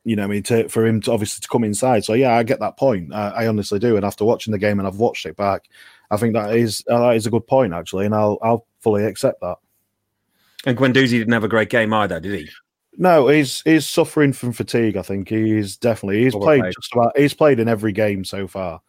[0.05, 2.05] you know, I mean, to, for him to obviously to come inside.
[2.05, 3.13] So yeah, I get that point.
[3.13, 3.97] I, I honestly do.
[3.97, 5.65] And after watching the game and I've watched it back,
[6.11, 9.05] I think that is uh, that is a good point actually, and I'll I'll fully
[9.05, 9.57] accept that.
[10.65, 12.49] And Guendouzi didn't have a great game either, did he?
[12.97, 14.97] No, he's he's suffering from fatigue.
[14.97, 18.81] I think he's definitely he's played just about he's played in every game so far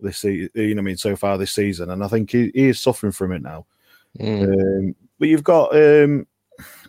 [0.00, 0.50] this season.
[0.54, 3.12] You know, I mean, so far this season, and I think he, he is suffering
[3.12, 3.66] from it now.
[4.18, 4.88] Mm.
[4.88, 6.26] Um, but you've got, um,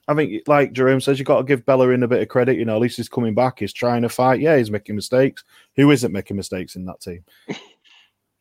[0.08, 2.58] I think, like Jerome says, you've got to give Bellerin a bit of credit.
[2.58, 3.60] You know, at least he's coming back.
[3.60, 4.40] He's trying to fight.
[4.40, 5.44] Yeah, he's making mistakes.
[5.76, 7.24] Who isn't making mistakes in that team?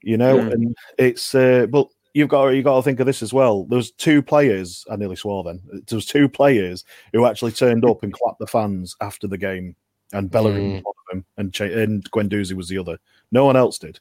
[0.05, 0.53] You know, mm.
[0.53, 3.65] and it's uh, but you've got you got to think of this as well.
[3.65, 4.85] There was two players.
[4.91, 5.45] I nearly swore.
[5.45, 9.39] Then there was two players who actually turned up and clapped the fans after the
[9.39, 9.77] game,
[10.13, 10.75] and Bellerin mm.
[10.75, 12.99] was one of them, and Ch- and Guendouzi was the other.
[13.33, 13.99] No one else did.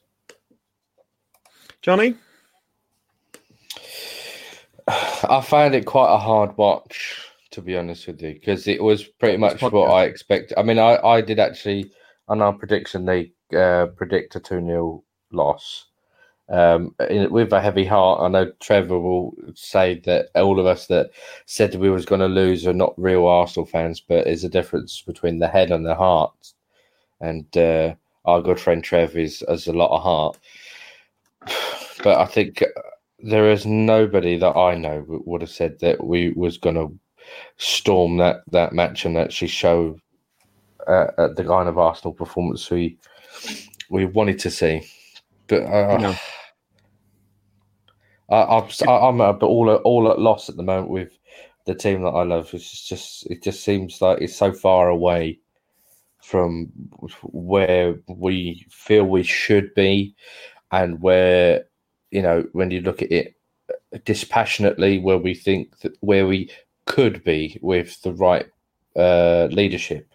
[1.82, 2.14] Johnny,
[4.88, 7.20] I found it quite a hard watch
[7.54, 10.58] to be honest with you because it was pretty much what I expected.
[10.58, 11.90] I mean, I I did actually
[12.28, 15.86] on our prediction they uh, predict a two 0 loss
[16.48, 18.20] um, in, with a heavy heart.
[18.20, 21.10] I know Trevor will say that all of us that
[21.46, 25.02] said we was going to lose are not real Arsenal fans, but there's a difference
[25.02, 26.34] between the head and the heart.
[27.20, 30.38] And uh, our good friend Trev is has a lot of heart,
[32.02, 32.62] but I think
[33.20, 36.92] there is nobody that I know would have said that we was going to
[37.56, 39.96] storm that that match and actually show
[40.86, 42.98] uh, the kind of Arsenal performance we
[43.90, 44.82] we wanted to see.
[45.46, 46.14] But uh, no.
[48.30, 51.18] I, I'm I'm all at, all at loss at the moment with
[51.66, 52.50] the team that I love.
[52.52, 55.38] It's just it just seems like it's so far away
[56.22, 56.72] from
[57.22, 60.14] where we feel we should be,
[60.72, 61.64] and where
[62.10, 63.34] you know when you look at it
[64.04, 66.50] dispassionately, where we think that where we
[66.86, 68.46] could be with the right
[68.96, 70.08] uh, leadership.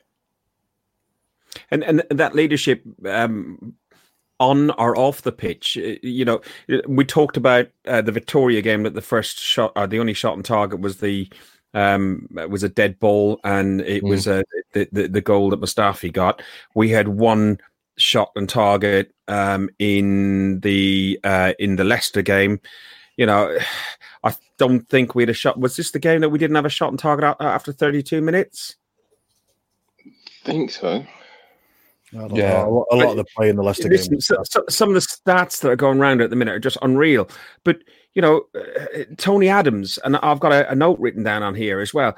[1.71, 3.75] And and that leadership um,
[4.39, 5.77] on or off the pitch.
[5.77, 6.41] Uh, you know,
[6.87, 10.33] we talked about uh, the Victoria game that the first shot, or the only shot
[10.33, 11.29] on target was the
[11.73, 14.09] um was a dead ball, and it mm.
[14.09, 16.41] was uh, the, the the goal that Mustafi got.
[16.73, 17.59] We had one
[17.97, 22.59] shot on target um in the uh in the Leicester game.
[23.17, 23.57] You know,
[24.23, 25.59] I don't think we had a shot.
[25.59, 28.75] Was this the game that we didn't have a shot on target after 32 minutes?
[30.05, 30.11] I
[30.43, 31.05] think so
[32.11, 32.85] yeah, know.
[32.91, 34.21] a lot of the play in the Leicester Listen, game.
[34.21, 36.77] So, so, some of the stats that are going around at the minute are just
[36.81, 37.29] unreal.
[37.63, 37.79] But
[38.13, 41.79] you know, uh, Tony Adams, and I've got a, a, note written down on here
[41.79, 42.17] as well.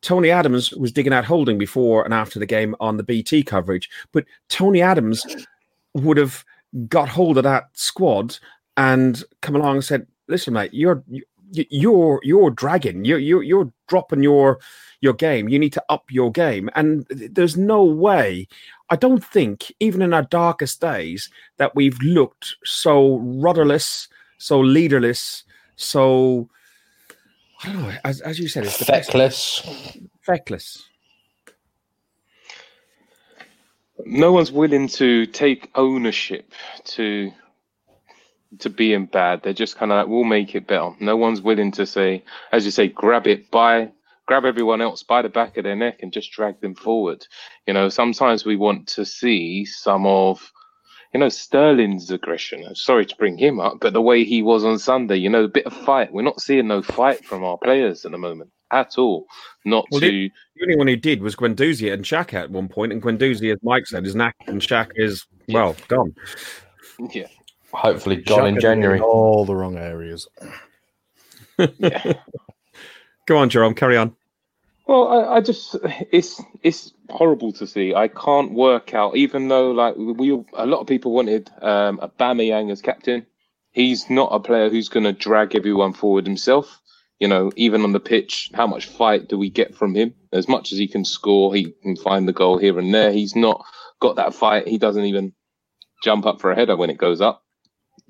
[0.00, 3.88] Tony Adams was digging out holding before and after the game on the BT coverage,
[4.12, 5.24] but Tony Adams
[5.94, 6.44] would have
[6.88, 8.38] got hold of that squad
[8.76, 11.02] and come along and said, "Listen, mate, you're
[11.50, 14.60] you're you're dragging, you're you're, you're dropping your."
[15.02, 15.48] your game.
[15.48, 16.70] You need to up your game.
[16.74, 18.48] And there's no way
[18.92, 25.44] I don't think, even in our darkest days, that we've looked so rudderless, so leaderless,
[25.76, 26.50] so
[27.64, 27.92] I don't know.
[28.04, 29.62] As, as you said, it's the feckless.
[29.62, 29.98] Best.
[30.26, 30.84] Feckless.
[34.04, 36.52] No one's willing to take ownership
[36.96, 37.32] to
[38.58, 39.42] to being bad.
[39.42, 40.90] They're just kind of like, we'll make it better.
[41.00, 43.90] No one's willing to say, as you say, grab it by
[44.26, 47.26] grab everyone else by the back of their neck and just drag them forward.
[47.66, 50.52] You know, sometimes we want to see some of,
[51.12, 52.64] you know, Sterling's aggression.
[52.66, 55.44] I'm sorry to bring him up, but the way he was on Sunday, you know,
[55.44, 56.12] a bit of fight.
[56.12, 59.26] We're not seeing no fight from our players at the moment at all.
[59.64, 60.06] Not Well, to.
[60.08, 60.30] The
[60.62, 63.86] only one who did was Guendouzi and Shaq at one point, and Guendouzi, as Mike
[63.86, 66.14] said, is knack, and Shaq is well gone.
[67.12, 67.26] Yeah.
[67.72, 68.98] Hopefully gone in January.
[68.98, 70.28] in all the wrong areas.
[71.78, 72.12] yeah.
[73.26, 74.16] Go on, Jerome, carry on.
[74.86, 75.76] Well, I, I just
[76.10, 77.94] it's it's horrible to see.
[77.94, 82.70] I can't work out, even though like we a lot of people wanted um Aubameyang
[82.70, 83.26] as captain.
[83.70, 86.80] He's not a player who's going to drag everyone forward himself.
[87.18, 90.14] You know, even on the pitch, how much fight do we get from him?
[90.32, 93.12] As much as he can score, he can find the goal here and there.
[93.12, 93.64] He's not
[94.00, 94.66] got that fight.
[94.66, 95.32] He doesn't even
[96.02, 97.44] jump up for a header when it goes up.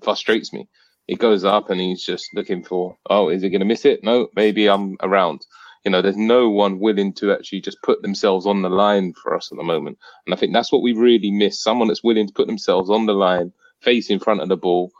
[0.03, 0.69] Frustrates me.
[1.09, 4.03] It goes up and he's just looking for, oh, is he going to miss it?
[4.03, 5.45] No, maybe I'm around.
[5.85, 9.35] You know, there's no one willing to actually just put themselves on the line for
[9.35, 9.99] us at the moment.
[10.27, 11.61] And I think that's what we really miss.
[11.61, 14.93] Someone that's willing to put themselves on the line, face in front of the ball,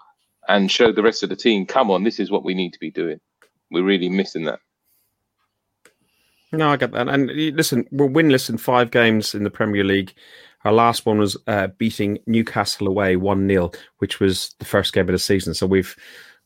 [0.49, 2.81] and show the rest of the team, come on, this is what we need to
[2.81, 3.21] be doing.
[3.71, 4.59] We're really missing that.
[6.51, 7.09] No, I get that.
[7.09, 10.13] And listen, we're winless in five games in the Premier League.
[10.65, 15.09] Our last one was uh, beating Newcastle away 1 0, which was the first game
[15.09, 15.55] of the season.
[15.55, 15.97] So we've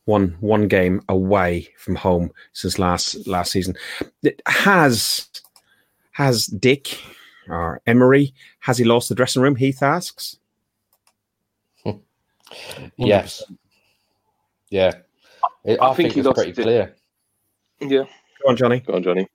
[0.07, 3.74] won one game away from home since last last season.
[4.22, 5.29] It has
[6.12, 6.98] has Dick
[7.48, 9.57] or Emery has he lost the dressing room?
[9.57, 10.38] Heath asks.
[12.96, 13.42] Yes.
[14.70, 14.92] Yeah.
[15.66, 16.62] I, I think, he it's lost pretty it.
[16.62, 16.94] clear.
[17.81, 18.05] Yeah.
[18.42, 18.79] Go on, Johnny.
[18.79, 19.26] Go on, Johnny.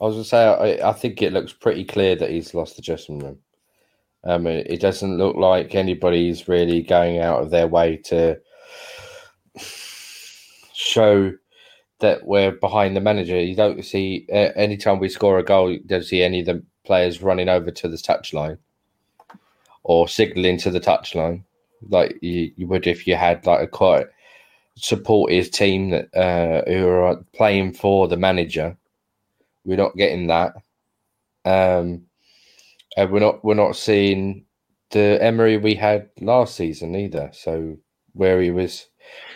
[0.00, 2.76] I was going to say, I, I think it looks pretty clear that he's lost
[2.76, 3.38] the dressing room.
[4.24, 8.40] Um, it, it doesn't look like anybody's really going out of their way to
[10.72, 11.32] show
[12.00, 13.38] that we're behind the manager.
[13.40, 16.62] You don't see uh, anytime we score a goal, you don't see any of the
[16.84, 18.58] players running over to the touchline
[19.82, 21.44] or signaling to the touchline
[21.90, 24.06] like you, you would if you had like a quite
[24.76, 28.76] supportive team that uh, who are playing for the manager.
[29.64, 30.54] We're not getting that.
[31.44, 32.02] Um,
[32.96, 34.44] and we're not we're not seeing
[34.90, 37.30] the Emery we had last season either.
[37.32, 37.76] So
[38.12, 38.86] where he was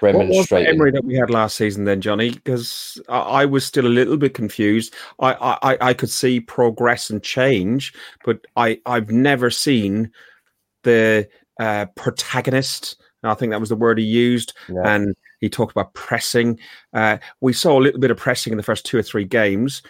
[0.00, 0.74] What was the remonstrating.
[0.74, 2.30] Emery that we had last season then, Johnny?
[2.30, 4.94] Because I, I was still a little bit confused.
[5.18, 7.92] I, I, I- I could see progress and change,
[8.24, 10.12] but I, I've never seen
[10.84, 13.00] the uh, protagonist.
[13.24, 14.52] I think that was the word he used.
[14.68, 14.82] Yeah.
[14.84, 16.58] And he talked about pressing.
[16.92, 19.82] Uh, we saw a little bit of pressing in the first two or three games,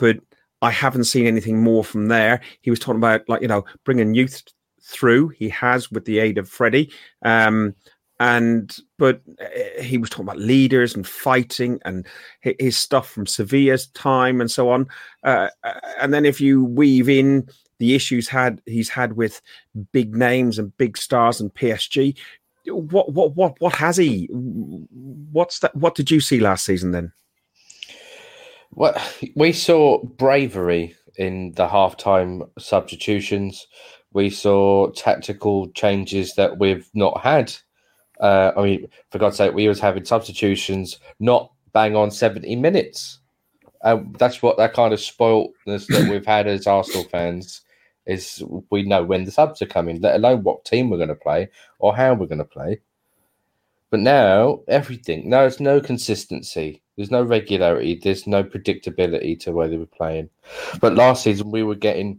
[0.00, 0.16] but
[0.62, 2.40] I haven't seen anything more from there.
[2.62, 4.42] He was talking about, like, you know, bringing youth
[4.80, 5.28] through.
[5.30, 6.90] He has with the aid of Freddie.
[7.24, 7.74] Um,
[8.20, 12.06] and but uh, he was talking about leaders and fighting and
[12.40, 14.86] his stuff from Sevilla's time and so on.
[15.24, 17.48] Uh, uh, and then if you weave in
[17.78, 19.40] the issues had he's had with
[19.90, 22.16] big names and big stars and PSG,
[22.66, 24.28] what what what what has he?
[24.30, 25.74] What's that?
[25.74, 27.12] What did you see last season then?
[28.74, 28.94] Well,
[29.36, 33.66] we saw bravery in the halftime substitutions.
[34.12, 37.52] We saw tactical changes that we've not had.
[38.20, 43.18] Uh, I mean, for God's sake, we was having substitutions not bang on seventy minutes.
[43.82, 47.62] Uh, that's what that kind of spoiltness that we've had as Arsenal fans
[48.06, 48.42] is.
[48.70, 51.48] We know when the subs are coming, let alone what team we're going to play
[51.78, 52.80] or how we're going to play.
[53.92, 56.82] But now everything, now there's no consistency.
[56.96, 58.00] There's no regularity.
[58.02, 60.30] There's no predictability to where they were playing.
[60.80, 62.18] But last season we were getting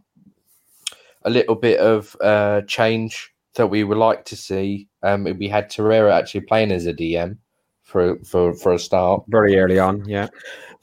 [1.24, 4.88] a little bit of uh, change that we would like to see.
[5.02, 7.38] Um, we had Torreira actually playing as a DM
[7.82, 10.28] for for for a start Very early on, yeah.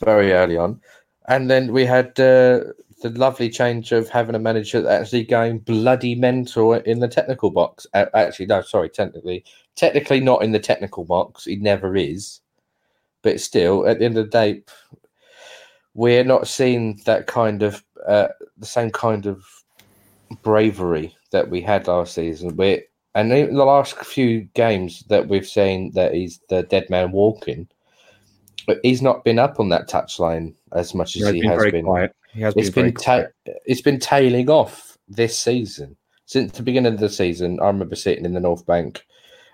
[0.04, 0.80] very early on,
[1.28, 2.66] and then we had uh,
[3.02, 7.86] the lovely change of having a manager actually going bloody mental in the technical box.
[7.94, 9.44] Actually, no, sorry, technically,
[9.76, 11.44] technically not in the technical box.
[11.44, 12.40] He never is,
[13.22, 14.62] but still, at the end of the day,
[15.94, 18.28] we're not seeing that kind of uh,
[18.58, 19.44] the same kind of
[20.42, 22.56] bravery that we had last season.
[22.56, 27.12] We and in the last few games that we've seen that he's the dead man
[27.12, 27.68] walking.
[28.66, 31.50] But he's not been up on that touchline as much as He has he been
[31.50, 31.84] has very been.
[31.84, 32.16] quiet.
[32.32, 33.26] He has It's been, been ta-
[33.66, 37.58] it's been tailing off this season since the beginning of the season.
[37.60, 39.02] I remember sitting in the North Bank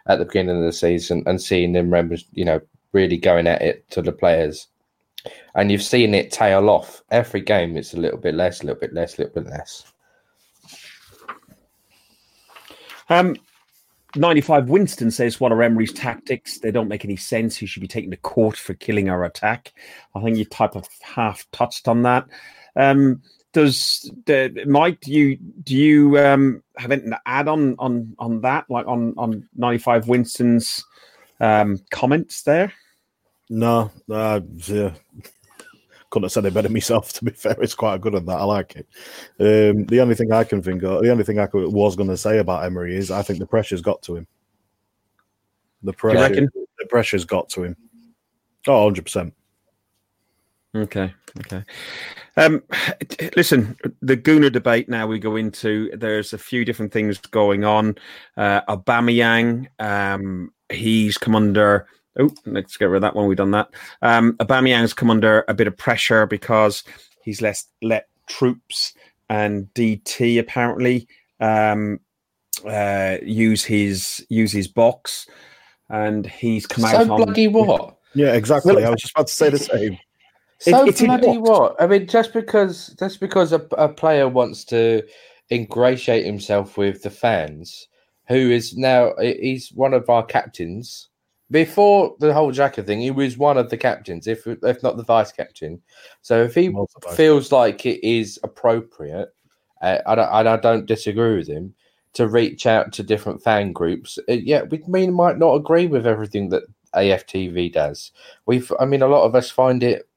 [0.06, 1.92] at the beginning of the season and seeing them,
[2.32, 2.60] you know,
[2.92, 4.68] really going at it to the players.
[5.54, 7.76] And you've seen it tail off every game.
[7.76, 9.92] It's a little bit less, a little bit less, a little bit less.
[13.08, 13.36] Um,
[14.14, 16.58] 95 Winston says, What are Emery's tactics?
[16.58, 17.56] They don't make any sense.
[17.56, 19.72] He should be taken to court for killing our attack.
[20.14, 22.26] I think you type of half touched on that.
[22.76, 23.22] Um,
[23.56, 28.42] does the, Mike, do you do you um, have anything to add on on on
[28.42, 30.84] that, like on on 95 Winston's
[31.40, 32.70] um, comments there?
[33.48, 34.92] No, uh, yeah.
[36.10, 37.12] couldn't have said it better myself.
[37.14, 38.38] To be fair, it's quite good at that.
[38.38, 38.86] I like it.
[39.40, 42.10] Um, the only thing I can think of, the only thing I could, was going
[42.10, 44.26] to say about Emery is I think the pressure's got to him.
[45.82, 47.76] The pressure, the pressure's got to him.
[48.66, 49.34] Oh, 100 percent.
[50.82, 51.64] Okay, okay.
[52.36, 52.62] Um,
[53.34, 54.88] listen, the Gooner debate.
[54.88, 55.90] Now we go into.
[55.96, 57.96] There's a few different things going on.
[58.36, 61.86] Uh, Aubameyang, um, he's come under.
[62.18, 63.26] Oh, let's get rid of that one.
[63.26, 63.68] We've done that.
[64.02, 66.84] Um, Aubameyang's come under a bit of pressure because
[67.22, 68.92] he's less let Troopz
[69.30, 71.08] and DT apparently
[71.40, 72.00] um,
[72.68, 75.26] uh, use his use his box,
[75.88, 77.96] and he's come So out on bloody what?
[78.14, 78.84] Yeah, exactly.
[78.84, 79.98] I was just about to say the same.
[80.58, 81.76] So it's in bloody what?
[81.80, 85.02] I mean, just because just because a, a player wants to
[85.50, 87.88] ingratiate himself with the fans,
[88.28, 91.08] who is now he's one of our captains.
[91.48, 95.04] Before the whole Xhaka thing, he was one of the captains, if if not the
[95.04, 95.80] vice captain.
[96.22, 99.28] So if he Was the vice feels like it is appropriate,
[99.80, 101.74] uh, I don't, and I don't disagree with him
[102.14, 104.18] to reach out to different fan groups.
[104.28, 106.62] Uh, yeah, we mean might not agree with everything that
[106.94, 108.10] AFTV does.
[108.46, 110.08] We've, I mean, a lot of us find it,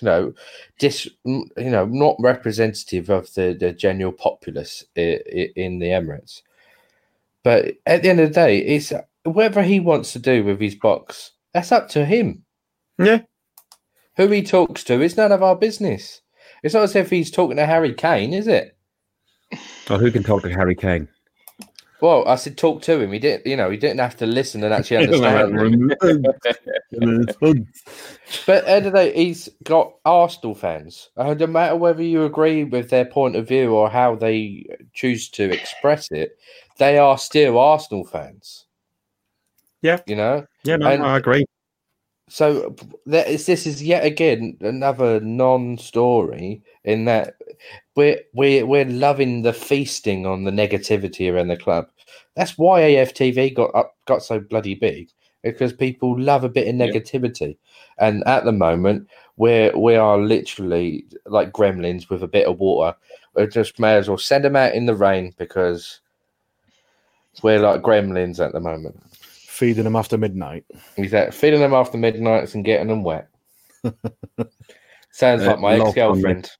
[0.00, 0.34] you know,
[0.78, 6.42] dis, you know, not representative of the the general populace i- i- in the Emirates.
[7.44, 10.60] But at the end of the day, it's uh, whatever he wants to do with
[10.60, 11.32] his box.
[11.52, 12.44] That's up to him.
[12.98, 13.22] Yeah.
[14.16, 16.20] Who he talks to is none of our business.
[16.62, 18.76] It's not as if he's talking to Harry Kane, is it?
[19.88, 21.08] Well, who can talk to Harry Kane?
[22.02, 23.12] Well, I said talk to him.
[23.12, 25.96] He didn't, you know, he didn't have to listen and actually understand.
[28.44, 31.10] But at the end of the day, he's got Arsenal fans.
[31.16, 35.28] And no matter whether you agree with their point of view or how they choose
[35.30, 36.36] to express it,
[36.78, 38.66] they are still Arsenal fans.
[39.80, 40.00] Yeah.
[40.04, 40.44] You know?
[40.64, 41.46] yeah, no, And- I agree.
[42.28, 42.74] So
[43.06, 47.34] that is, this is yet again another non-story in that
[47.96, 51.86] we're we're we're loving the feasting on the negativity around the club.
[52.36, 55.10] That's why AFTV got up got so bloody big
[55.42, 56.86] because people love a bit of Yeah.
[56.86, 57.56] negativity,
[57.98, 62.96] and at the moment we're we are literally like gremlins with a bit of water.
[63.34, 66.00] We just may as well send them out in the rain because
[67.42, 69.00] we're like gremlins at the moment.
[69.14, 70.64] Feeding them after midnight.
[70.96, 73.28] He's out feeding them after midnights and getting them wet.
[75.10, 76.50] Sounds Uh, like my ex girlfriend.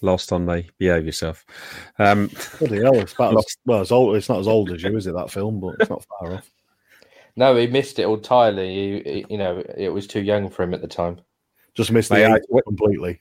[0.00, 0.68] Lost on me.
[0.78, 1.44] Behave yourself.
[1.98, 4.16] Um, Bloody hell, it's about as, well, it's old.
[4.16, 5.14] It's not as old as you, is it?
[5.14, 6.50] That film, but it's not far off.
[7.36, 9.02] No, he missed it entirely.
[9.04, 11.20] He, he- you know, it was too young for him at the time.
[11.74, 13.20] Just missed the Mate, I- completely.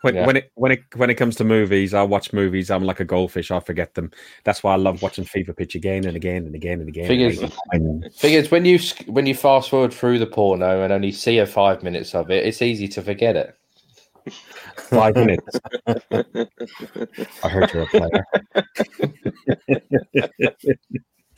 [0.00, 0.26] when, Yeah.
[0.26, 2.70] when it when it when it comes to movies, I watch movies.
[2.70, 3.50] I'm like a goldfish.
[3.52, 4.10] I forget them.
[4.44, 7.06] That's why I love watching Fever Pitch again and again and again and again.
[7.06, 8.04] Thing and is- again.
[8.12, 11.46] Thing is, when you when you fast forward through the porno and only see a
[11.46, 13.56] five minutes of it, it's easy to forget it.
[14.76, 15.60] Five minutes.
[17.42, 18.24] I heard you're a player.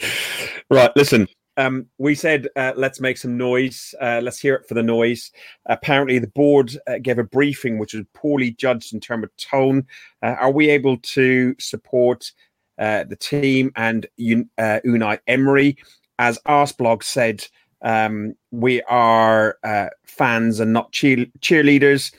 [0.71, 1.27] right, listen.
[1.59, 3.95] Um, we said uh, let's make some noise.
[4.01, 5.33] Uh, let's hear it for the noise.
[5.67, 9.87] Apparently, the board uh, gave a briefing which was poorly judged in terms of tone.
[10.23, 12.31] Uh, are we able to support
[12.79, 15.79] uh, the team and uh, Unai Emery?
[16.19, 17.47] As Arseblog said,
[17.83, 22.13] um, we are uh, fans and not cheer- cheerleaders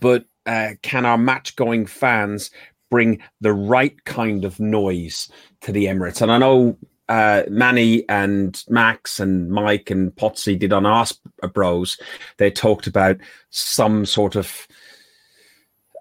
[0.00, 2.50] but uh, can our match going fans
[2.90, 5.30] bring the right kind of noise
[5.62, 6.22] to the Emirates?
[6.22, 6.76] And I know
[7.08, 11.18] uh, Manny and Max and Mike and Potsy did on Arse
[11.52, 11.98] Bros.
[12.38, 13.16] They talked about
[13.50, 14.68] some sort of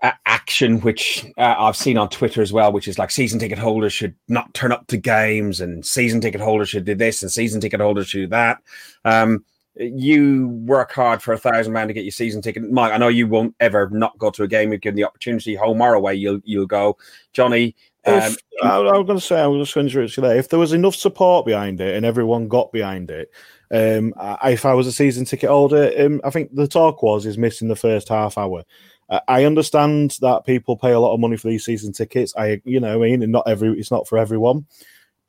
[0.04, 3.58] a- action, which uh, I've seen on Twitter as well, which is like season ticket
[3.58, 7.32] holders should not turn up to games, and season ticket holders should do this, and
[7.32, 8.60] season ticket holders should do that.
[9.04, 9.44] Um,
[9.76, 12.70] you work hard for a thousand pound to get your season ticket.
[12.70, 15.56] Mike, I know you won't ever not go to a game if given the opportunity,
[15.56, 16.16] home or away.
[16.16, 16.98] You'll you'll go.
[17.34, 20.38] Johnny, um, I, I was going to say, I was just going to say, there.
[20.38, 23.32] If there was enough support behind it and everyone got behind it,
[23.72, 27.26] um, I, if I was a season ticket holder, um, I think the talk was
[27.26, 28.64] is missing the first half hour.
[29.10, 32.34] Uh, I understand that people pay a lot of money for these season tickets.
[32.38, 34.66] I, you know, I mean, and not every, it's not for everyone,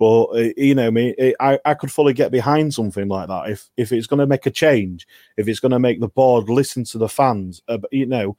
[0.00, 3.50] but uh, you know, I mean, I, I could fully get behind something like that
[3.50, 6.48] if if it's going to make a change, if it's going to make the board
[6.48, 8.36] listen to the fans, uh, you know,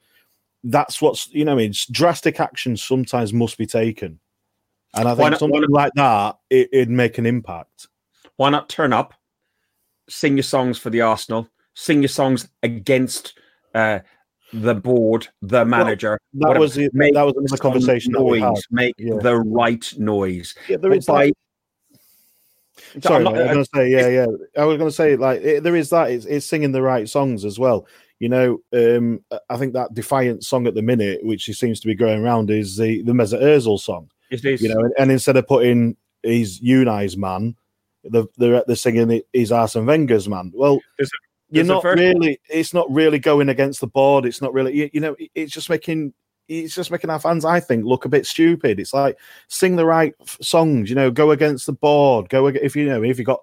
[0.64, 4.18] that's what's you know, I mean, drastic actions sometimes must be taken.
[4.94, 7.86] And I think not- something like that, it, it'd make an impact.
[8.36, 9.14] why not turn up,
[10.08, 13.38] sing your songs for the Arsenal, sing your songs against
[13.74, 14.00] uh,
[14.52, 16.18] the board, the manager.
[16.34, 16.60] That whatever.
[16.60, 18.48] was the, Make that was another conversation that we had.
[18.48, 19.14] noise, make Yeah.
[19.22, 20.54] the right noise.
[20.68, 21.34] Yeah, there But is by- that.
[22.94, 24.62] I'm Sorry, not- I was going to say, yeah, yeah.
[24.62, 26.10] I was going to say, like, it, there is that.
[26.10, 27.86] It's, it's singing the right songs as well.
[28.18, 29.20] You know, um,
[29.50, 32.50] I think that defiant song at the minute, which he seems to be going around,
[32.50, 34.08] is the the Mesut Ozil song.
[34.30, 34.62] It is.
[34.62, 37.56] You know, and, and instead of putting his Unai's man,
[38.04, 40.52] the, they're they're singing his Arsene Wenger's man.
[40.54, 41.10] Well, There's
[41.50, 42.38] you're not really.
[42.48, 44.24] It's not really going against the board.
[44.24, 44.74] It's not really.
[44.74, 46.14] You, you know, it's just making.
[46.60, 48.78] It's just making our fans, I think, look a bit stupid.
[48.80, 50.88] It's like sing the right f- songs.
[50.88, 52.28] You know, go against the board.
[52.28, 53.40] Go ag- if you know if you got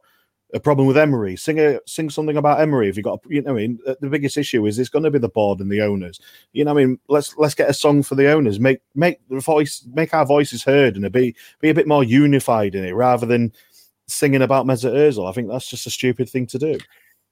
[0.53, 2.89] a problem with Emery, sing a sing something about Emery.
[2.89, 5.11] If you got, you know, I mean, uh, the biggest issue is it's going to
[5.11, 6.19] be the board and the owners.
[6.53, 8.59] You know, I mean, let's let's get a song for the owners.
[8.59, 12.75] Make make the voice, make our voices heard, and be be a bit more unified
[12.75, 13.53] in it rather than
[14.07, 15.29] singing about Mesut Ozil.
[15.29, 16.77] I think that's just a stupid thing to do.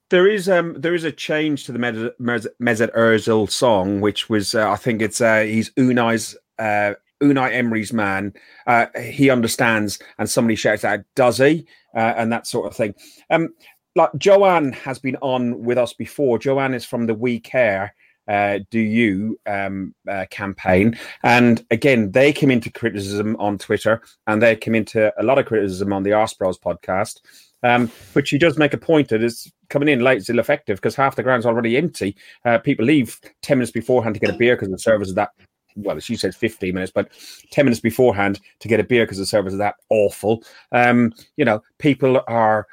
[0.09, 4.29] There is um there is a change to the Mesut Mes- Mesut Ozil song, which
[4.29, 8.33] was uh, I think it's uh, he's Unai's uh, Unai Emery's man.
[8.65, 12.93] Uh, he understands, and somebody shouts out, "Does he?" Uh, and that sort of thing.
[13.29, 13.49] Um,
[13.95, 16.37] like Joanne has been on with us before.
[16.37, 17.93] Joanne is from the We Care.
[18.27, 20.97] Uh, do you um, uh, campaign?
[21.23, 25.45] And again, they came into criticism on Twitter, and they came into a lot of
[25.45, 27.21] criticism on the Arse Bros podcast.
[27.63, 30.77] Um, but she does make a point that it's coming in late is ill effective
[30.77, 32.15] because half the ground's already empty.
[32.45, 35.31] Uh, people leave 10 minutes beforehand to get a beer because the service is that,
[35.75, 37.09] well, she says 15 minutes, but
[37.51, 40.43] 10 minutes beforehand to get a beer because the service is that awful.
[40.71, 42.67] Um, you know, people are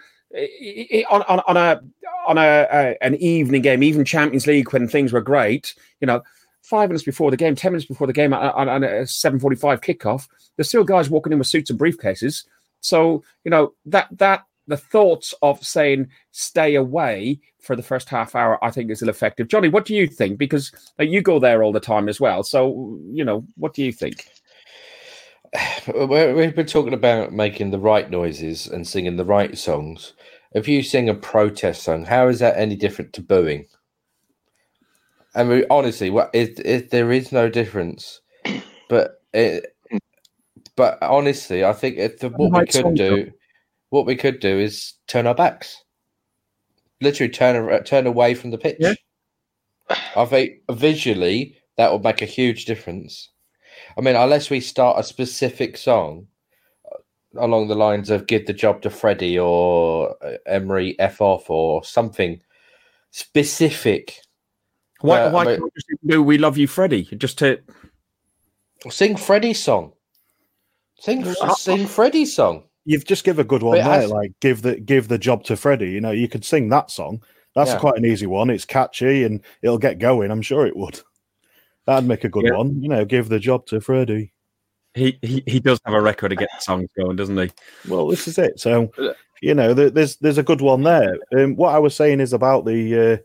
[1.11, 1.81] on, on, on a
[2.27, 6.23] on a, a an evening game, even Champions League when things were great, you know,
[6.63, 9.81] five minutes before the game, ten minutes before the game, on, on a seven forty-five
[9.81, 10.27] kickoff,
[10.57, 12.45] there's still guys walking in with suits and briefcases.
[12.81, 18.35] So you know that that the thoughts of saying stay away for the first half
[18.35, 19.49] hour, I think is ill effective.
[19.49, 20.39] Johnny, what do you think?
[20.39, 22.43] Because you go there all the time as well.
[22.43, 24.27] So you know, what do you think?
[25.95, 30.15] we- We've been talking about making the right noises and singing the right songs.
[30.55, 33.67] If you sing a protest song, how is that any different to booing?
[35.35, 38.21] I mean, honestly, what if, if there is no difference?
[38.89, 39.75] But it,
[40.77, 43.33] but honestly, I think if the, what we could do,
[43.95, 45.85] what we could do is turn our backs,
[47.01, 48.77] literally turn turn away from the pitch.
[48.81, 48.95] Yeah.
[50.17, 53.31] I think visually that would make a huge difference.
[53.97, 56.27] I mean, unless we start a specific song
[56.91, 56.99] uh,
[57.41, 61.85] along the lines of "Give the job to Freddie" or uh, "Emery f off" or
[61.85, 62.43] something
[63.13, 64.19] specific,
[65.03, 65.73] Why, Uh, why I mean- can't
[66.03, 67.05] we do "We Love You, Freddie"?
[67.17, 67.61] Just to
[68.91, 69.93] sing Freddie's song.
[70.99, 71.25] Sing,
[71.57, 72.65] sing Freddie's song.
[72.85, 75.45] You've just give a good one But there, has- like give the give the job
[75.45, 75.91] to Freddie.
[75.91, 77.23] You know, you could sing that song.
[77.55, 77.79] That's Yeah.
[77.79, 78.51] quite an easy one.
[78.51, 80.31] It's catchy and it'll get going.
[80.31, 81.01] I'm sure it would.
[81.87, 82.57] That'd make a good Yeah.
[82.57, 82.83] one.
[82.83, 84.33] You know, give the job to Freddie.
[84.95, 87.51] he, he he does have a record to get the songs going, doesn't he?
[87.89, 88.61] Well, this is it.
[88.61, 88.93] So,
[89.43, 91.19] you know, there's there's a good one there.
[91.37, 93.21] Um, what I was saying is about the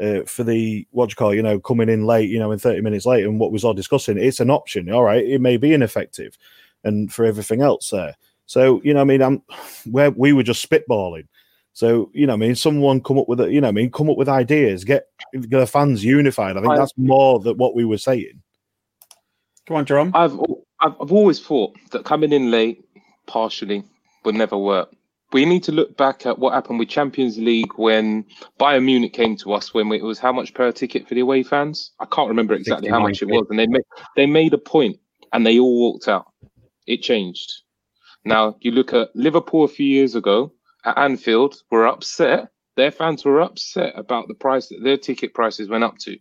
[0.00, 2.38] uh, uh, for the what do you call it, you know coming in late, you
[2.40, 4.18] know, in 30 minutes late, and what was all discussing.
[4.18, 4.90] It's an option.
[4.90, 6.36] All right, it may be ineffective,
[6.82, 8.16] and for everything else there.
[8.46, 9.42] So you know, I mean, I'm
[9.84, 11.26] where we were just spitballing.
[11.72, 14.08] So you know, I mean, someone come up with a, you know, I mean, come
[14.08, 16.56] up with ideas, get, get the fans unified.
[16.56, 18.42] I think I- that's more than what we were saying.
[19.66, 20.12] Come on, Jerome.
[20.14, 20.38] I've
[20.80, 22.84] I've, I've always thought that coming in late,
[23.26, 23.82] partially,
[24.24, 24.90] would never work.
[25.32, 28.24] We need to look back at what happened with Champions League when
[28.60, 29.74] Bayern Munich came to us.
[29.74, 31.90] When it was how much per ticket for the away fans?
[31.98, 33.82] I can't remember exactly how much it was, and they made
[34.14, 34.98] they made a point,
[35.32, 36.26] and they all walked out.
[36.86, 37.52] It changed.
[38.26, 40.52] Now you look at Liverpool a few years ago
[40.84, 42.48] at Anfield, were upset.
[42.76, 46.18] Their fans were upset about the price that their ticket prices went up to,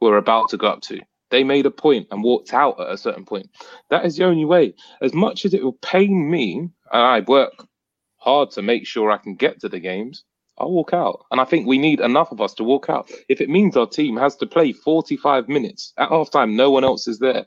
[0.00, 1.00] were about to go up to.
[1.30, 3.48] They made a point and walked out at a certain point.
[3.90, 4.74] That is the only way.
[5.00, 7.52] As much as it will pain me, and I work
[8.16, 10.24] hard to make sure I can get to the games,
[10.58, 11.26] I'll walk out.
[11.30, 13.08] And I think we need enough of us to walk out.
[13.28, 17.06] If it means our team has to play 45 minutes at halftime, no one else
[17.06, 17.46] is there,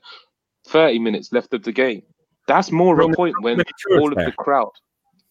[0.68, 2.02] 30 minutes left of the game.
[2.50, 4.26] That's more of a point when all of there.
[4.26, 4.72] the crowd.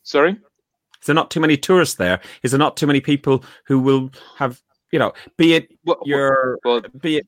[0.03, 0.31] Sorry?
[0.31, 2.21] Is there not too many tourists there?
[2.43, 4.61] Is there not too many people who will have,
[4.93, 7.27] you know, be it Well, your, well, be it,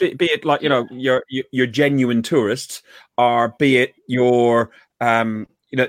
[0.00, 2.82] be, be it like you know your, your genuine tourists,
[3.16, 4.70] or be it your,
[5.00, 5.88] um, you know,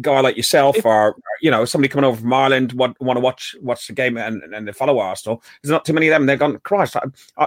[0.00, 3.20] guy like yourself, If- or you know somebody coming over from Ireland want want to
[3.20, 5.42] watch watch the game and and they follow Arsenal.
[5.62, 6.24] There's not too many of them.
[6.24, 6.58] They're gone.
[6.60, 6.96] Christ,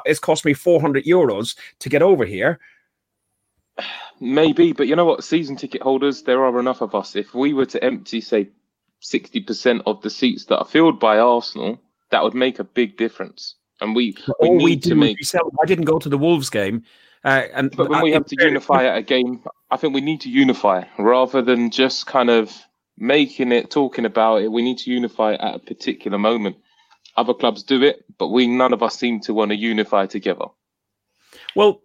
[0.05, 2.59] it's cost me 400 euros to get over here.
[4.19, 5.23] Maybe, but you know what?
[5.23, 7.15] Season ticket holders, there are enough of us.
[7.15, 8.49] If we were to empty, say,
[9.03, 13.55] 60% of the seats that are filled by Arsenal, that would make a big difference.
[13.79, 15.23] And we, we All need we to do make.
[15.23, 15.51] sell.
[15.61, 16.83] I didn't go to the Wolves game,
[17.23, 20.01] uh, and But when I- we have to unify at a game, I think we
[20.01, 22.51] need to unify rather than just kind of
[22.97, 24.51] making it, talking about it.
[24.51, 26.55] We need to unify at a particular moment.
[27.15, 30.45] other clubs do it, but we none of us seem to want to unify together.
[31.55, 31.81] Well,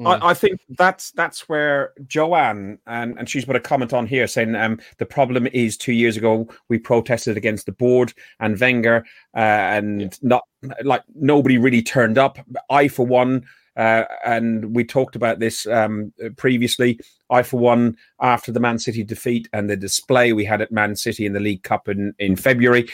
[0.00, 0.22] Mm.
[0.22, 4.26] I, I think that's that's where Joanne and, and she's put a comment on here
[4.26, 9.04] saying um, the problem is two years ago we protested against the board and Wenger
[9.36, 10.44] uh, and not
[10.84, 12.38] like nobody really turned up.
[12.70, 13.44] I for one,
[13.76, 16.98] uh, and we talked about this um, previously.
[17.28, 20.96] I for one, after the Man City defeat and the display we had at Man
[20.96, 22.88] City in the League Cup in in February,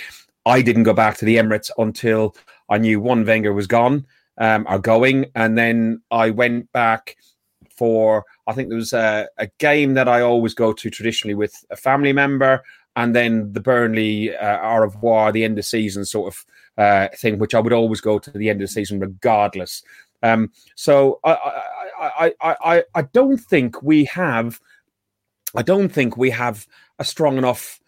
[0.44, 2.34] I didn't go back to the Emirates until
[2.68, 4.06] I knew one Wenger was gone
[4.38, 5.26] um, are going.
[5.34, 7.16] And then I went back
[7.76, 11.54] for, I think there was a, a, game that I always go to traditionally with
[11.70, 12.62] a family member,
[12.96, 16.46] and then the Burnley uh, au revoir, the end of season sort of
[16.78, 19.82] uh, thing, which I would always go to the end of the season regardless.
[20.22, 21.52] Um, so I,
[22.00, 24.60] I, I, I, I don't think we have,
[25.54, 26.66] I don't think we have
[26.98, 27.80] a strong enough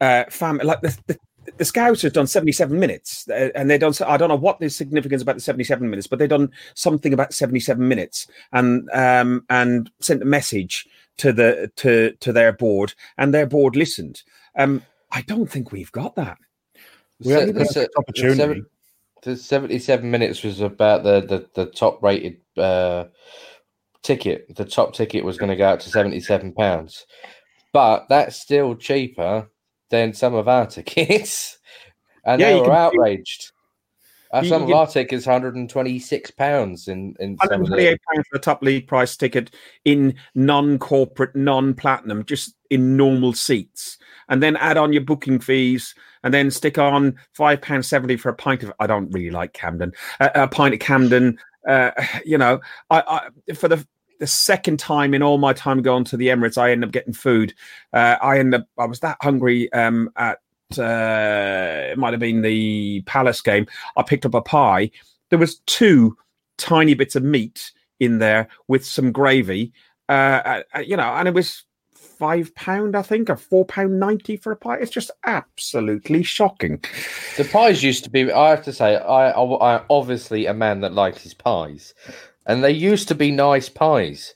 [0.00, 0.64] uh, family.
[0.64, 1.18] Like the, the,
[1.56, 4.68] the Scouts have done 77 minutes uh, and they done, I don't know what the
[4.68, 9.90] significance about the 77 minutes, but they've done something about 77 minutes and, um, and
[10.00, 10.86] sent a message
[11.18, 14.22] to the, to, to their board and their board listened.
[14.56, 16.38] Um, I don't think we've got that.
[17.20, 18.62] We had the opportunity.
[19.22, 23.06] The 77 minutes was about the, the, the top rated uh,
[24.02, 24.54] ticket.
[24.54, 27.04] The top ticket was going to go out to 77 pounds,
[27.72, 29.48] but that's still cheaper
[29.90, 31.58] than some of our tickets,
[32.24, 33.52] and yeah, they were outraged.
[34.30, 37.36] Uh, some of our tickets, hundred and twenty-six pounds in in.
[37.40, 39.50] Hundred twenty-eight pounds for the top league price ticket
[39.86, 43.96] in non-corporate, non-platinum, just in normal seats,
[44.28, 48.28] and then add on your booking fees, and then stick on five pounds seventy for
[48.28, 48.72] a pint of.
[48.78, 49.92] I don't really like Camden.
[50.20, 51.38] Uh, a pint of Camden.
[51.66, 51.92] Uh,
[52.26, 52.60] you know,
[52.90, 53.86] I, I for the
[54.18, 57.12] the second time in all my time going to the Emirates, I end up getting
[57.12, 57.54] food.
[57.92, 60.38] Uh, I end up, I was that hungry um, at,
[60.78, 63.66] uh, it might have been the Palace game.
[63.96, 64.90] I picked up a pie.
[65.30, 66.16] There was two
[66.56, 69.72] tiny bits of meat in there with some gravy,
[70.08, 71.64] uh, uh you know, and it was
[72.18, 74.78] five pound, I think, or four pound ninety for a pie.
[74.78, 76.82] It's just absolutely shocking.
[77.36, 78.30] The pies used to be.
[78.30, 81.94] I have to say, I, I, I obviously a man that likes his pies,
[82.48, 84.34] and they used to be nice pies,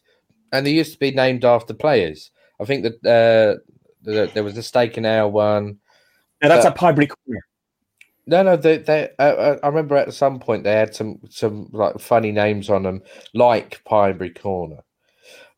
[0.52, 2.30] and they used to be named after players.
[2.60, 3.58] I think that uh,
[4.02, 5.78] the, there was a steak and ale one.
[6.40, 7.40] Yeah, that's a Pinebury Corner.
[8.26, 11.68] No, no, they, they uh, uh, I remember at some point they had some some
[11.72, 13.02] like funny names on them,
[13.34, 14.84] like Pinebury Corner.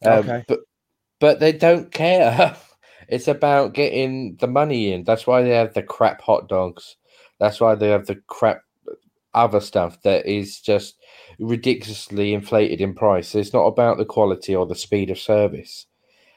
[0.03, 0.45] Um, okay.
[0.49, 0.61] But
[1.21, 2.57] but they don't care.
[3.09, 5.05] it's about getting the money in.
[5.05, 6.97] That's why they have the crap hot dogs.
[7.39, 8.63] That's why they have the crap
[9.35, 10.97] other stuff that is just
[11.39, 13.35] ridiculously inflated in price.
[13.35, 15.87] It's not about the quality or the speed of service.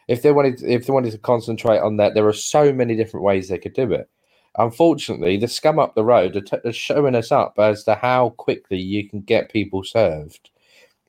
[0.08, 3.26] If they wanted, if they wanted to concentrate on that, there are so many different
[3.26, 4.10] ways they could do it.
[4.58, 8.30] Unfortunately, the scum up the road are, t- are showing us up as to how
[8.38, 10.50] quickly you can get people served,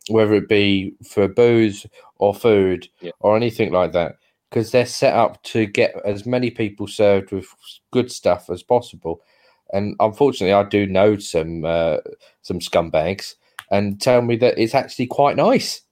[0.08, 1.86] whether it be for booze
[2.16, 3.12] or food yeah.
[3.20, 4.16] or anything like that,
[4.50, 7.46] because they're set up to get as many people served with
[7.90, 9.22] good stuff as possible.
[9.72, 11.98] And unfortunately, I do know some uh,
[12.42, 13.34] some scumbags
[13.70, 15.82] and tell me that it's actually quite nice.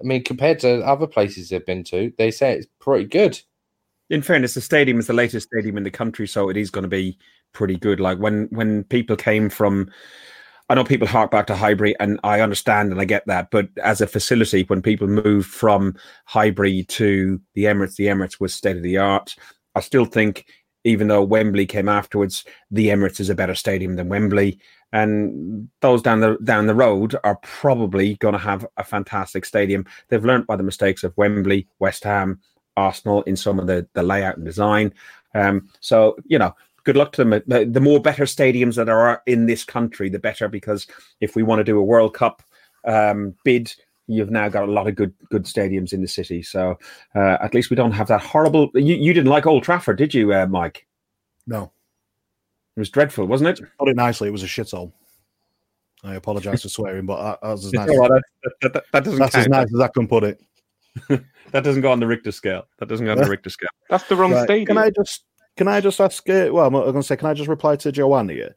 [0.00, 3.40] I mean, compared to other places they've been to, they say it's pretty good.
[4.10, 6.82] In fairness, the stadium is the latest stadium in the country, so it is going
[6.82, 7.18] to be
[7.52, 8.00] pretty good.
[8.00, 9.90] Like when when people came from,
[10.68, 13.50] I know people hark back to Highbury, and I understand and I get that.
[13.50, 18.54] But as a facility, when people moved from Highbury to the Emirates, the Emirates was
[18.54, 19.34] state of the art.
[19.74, 20.46] I still think,
[20.84, 24.60] even though Wembley came afterwards, the Emirates is a better stadium than Wembley
[24.94, 29.84] and those down the down the road are probably going to have a fantastic stadium.
[30.08, 32.40] They've learned by the mistakes of Wembley, West Ham,
[32.76, 34.94] Arsenal in some of the the layout and design.
[35.34, 36.54] Um, so you know,
[36.84, 37.42] good luck to them.
[37.44, 40.46] The, the, more better stadiums that are in this country, the better.
[40.46, 40.86] Because
[41.20, 42.44] if we want to do a World Cup
[42.84, 43.74] um, bid,
[44.06, 46.42] you've now got a lot of good good stadiums in the city.
[46.42, 46.78] So
[47.14, 48.70] uh, at least we don't have that horrible.
[48.74, 50.86] You, you didn't like Old Trafford, did you, uh, Mike?
[51.46, 51.72] No.
[52.76, 53.66] It was dreadful, wasn't it?
[53.78, 54.92] Put it nicely, it was a shithole.
[56.02, 57.88] I apologise for swearing, but that, that was as nice.
[57.88, 59.46] Right, that, that, that, doesn't That's count.
[59.46, 60.40] as nice as I can put it.
[61.50, 62.66] that doesn't go on the Richter scale.
[62.78, 63.70] That doesn't go on the Richter scale.
[63.88, 64.44] That's the wrong right.
[64.44, 64.66] stadium.
[64.66, 65.24] Can I just
[65.56, 66.28] can I just ask?
[66.28, 68.54] Uh, well, I'm going to say, can I just reply to Joanne here?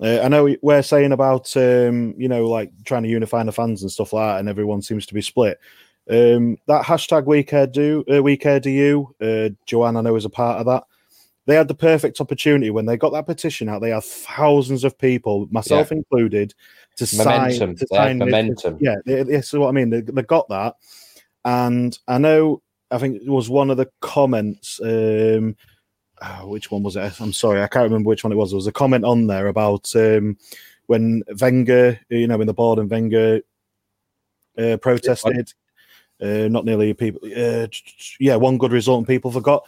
[0.00, 3.82] Uh, I know we're saying about um, you know like trying to unify the fans
[3.82, 5.58] and stuff like that, and everyone seems to be split.
[6.08, 9.96] Um, that hashtag we care do uh, we care do you, uh, Joanne?
[9.96, 10.84] I know is a part of that
[11.46, 13.80] they had the perfect opportunity when they got that petition out.
[13.80, 15.98] They had thousands of people, myself yeah.
[15.98, 16.54] included,
[16.96, 17.76] to momentum.
[17.76, 17.76] sign.
[17.76, 18.78] To sign momentum.
[18.80, 19.90] Yeah, this is what I mean.
[19.90, 20.74] They, they, got that,
[21.44, 22.62] and I know.
[22.90, 24.80] I think it was one of the comments.
[24.82, 25.56] Um,
[26.20, 27.20] uh, which one was it?
[27.20, 28.50] I'm sorry, I can't remember which one it was.
[28.50, 30.36] There was a comment on there about um,
[30.86, 33.40] when Wenger, you know, when the board and Wenger
[34.58, 35.52] uh, protested.
[36.20, 37.20] Uh, not nearly people.
[37.24, 37.66] Uh,
[38.18, 39.64] yeah, one good result and people forgot.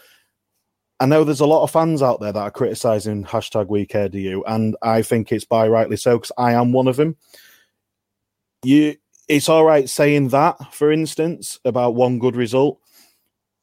[1.00, 4.08] I know there's a lot of fans out there that are criticizing hashtag We Care
[4.08, 7.16] Do You, and I think it's by rightly so because I am one of them.
[8.64, 8.96] You,
[9.28, 12.80] it's all right saying that, for instance, about one good result,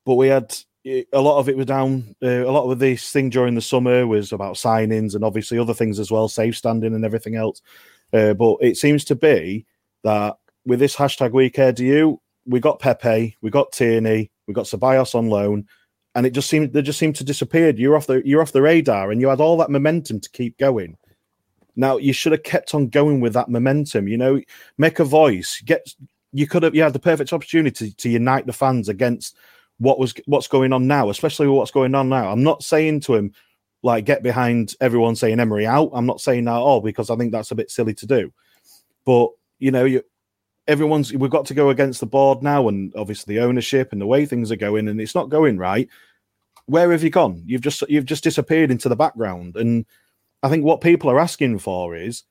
[0.05, 0.55] but we had
[0.85, 2.15] a lot of it was down.
[2.21, 5.73] Uh, a lot of this thing during the summer was about signings and obviously other
[5.73, 7.61] things as well, safe standing and everything else.
[8.13, 9.65] Uh, but it seems to be
[10.03, 14.53] that with this hashtag We Care Do You, we got Pepe, we got Tierney, we
[14.53, 15.67] got Ceballos on loan,
[16.13, 17.69] and it just seemed they just seemed to disappear.
[17.71, 20.57] You're off the you're off the radar, and you had all that momentum to keep
[20.57, 20.97] going.
[21.75, 24.07] Now you should have kept on going with that momentum.
[24.07, 24.39] You know,
[24.77, 25.61] make a voice.
[25.65, 25.93] Get
[26.31, 29.35] you could have you had the perfect opportunity to unite the fans against
[29.79, 32.31] what was what's going on now, especially what's going on now.
[32.31, 33.33] I'm not saying to him
[33.83, 35.91] like get behind everyone saying Emery out.
[35.93, 38.33] I'm not saying that at all because I think that's a bit silly to do.
[39.05, 40.03] But you know, you
[40.67, 44.07] everyone's we've got to go against the board now, and obviously the ownership and the
[44.07, 45.87] way things are going, and it's not going right.
[46.65, 47.43] Where have you gone?
[47.45, 49.85] You've just you've just disappeared into the background, and
[50.41, 52.23] I think what people are asking for is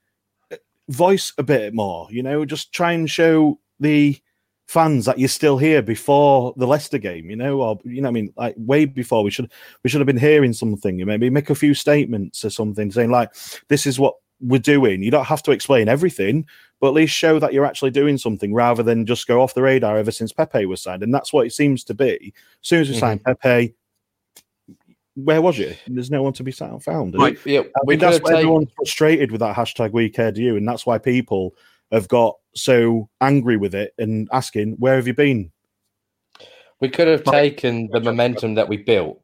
[0.51, 0.57] uh,
[0.88, 2.09] voice a bit more.
[2.11, 4.18] You know, just try and show the
[4.66, 8.12] fans that you're still here before the Leicester game, you know, or you know, I
[8.12, 9.50] mean, like way before we should
[9.82, 10.98] we should have been hearing something.
[10.98, 13.30] You maybe make a few statements or something saying like,
[13.68, 16.46] "This is what we're doing." You don't have to explain everything,
[16.80, 19.62] but at least show that you're actually doing something rather than just go off the
[19.62, 21.02] radar ever since Pepe was signed.
[21.02, 22.32] And that's what it seems to be.
[22.62, 23.00] As soon as we mm-hmm.
[23.00, 23.74] signed Pepe,
[25.14, 25.74] where was you?
[25.86, 26.82] There's no one to be found.
[26.86, 28.38] And right, yeah, we that's why take...
[28.38, 31.54] everyone's frustrated with that hashtag We Care Do You, and that's why people
[31.92, 35.50] have got so angry with it and asking, "Where have you been?"
[36.80, 39.20] We could have taken the momentum that we built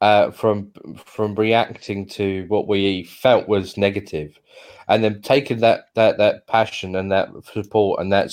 [0.00, 0.72] uh, from
[1.04, 4.38] from reacting to what we felt was negative,
[4.88, 8.30] and then taking that that that passion and that support and that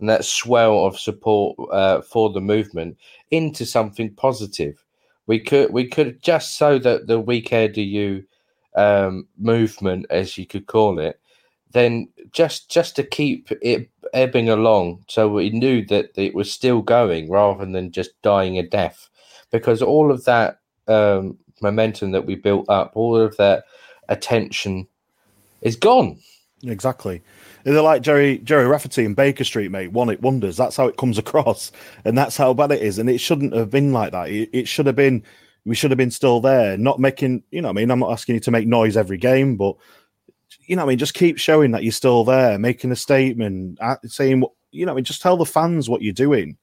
[0.00, 2.96] and that swell of support uh, for the movement
[3.30, 4.84] into something positive.
[5.26, 8.24] We could we could just so that the We Care Do You
[8.74, 11.18] um, movement, as you could call it,
[11.72, 16.82] then just just to keep it ebbing along, so we knew that it was still
[16.82, 19.08] going rather than just dying a death,
[19.50, 23.64] because all of that um, momentum that we built up, all of that
[24.08, 24.86] attention,
[25.62, 26.18] is gone.
[26.64, 27.22] Exactly.
[27.64, 29.92] They're like Jerry Gerry Rafferty and Baker Street, mate.
[29.92, 30.56] One it wonders.
[30.56, 31.72] That's how it comes across,
[32.04, 32.98] and that's how bad it is.
[32.98, 34.28] And it shouldn't have been like that.
[34.28, 35.22] It, it should have been.
[35.64, 37.44] We should have been still there, not making.
[37.52, 39.76] You know, I mean, I'm not asking you to make noise every game, but
[40.66, 44.44] you know, I mean, just keep showing that you're still there, making a statement, saying,
[44.70, 46.56] you know, I mean, just tell the fans what you're doing.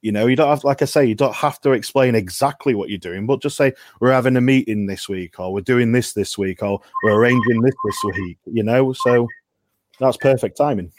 [0.00, 2.88] You know, you don't have, like I say, you don't have to explain exactly what
[2.88, 6.12] you're doing, but just say we're having a meeting this week, or we're doing this
[6.12, 8.38] this week, or we're arranging this this week.
[8.46, 9.26] You know, so
[9.98, 10.92] that's perfect timing.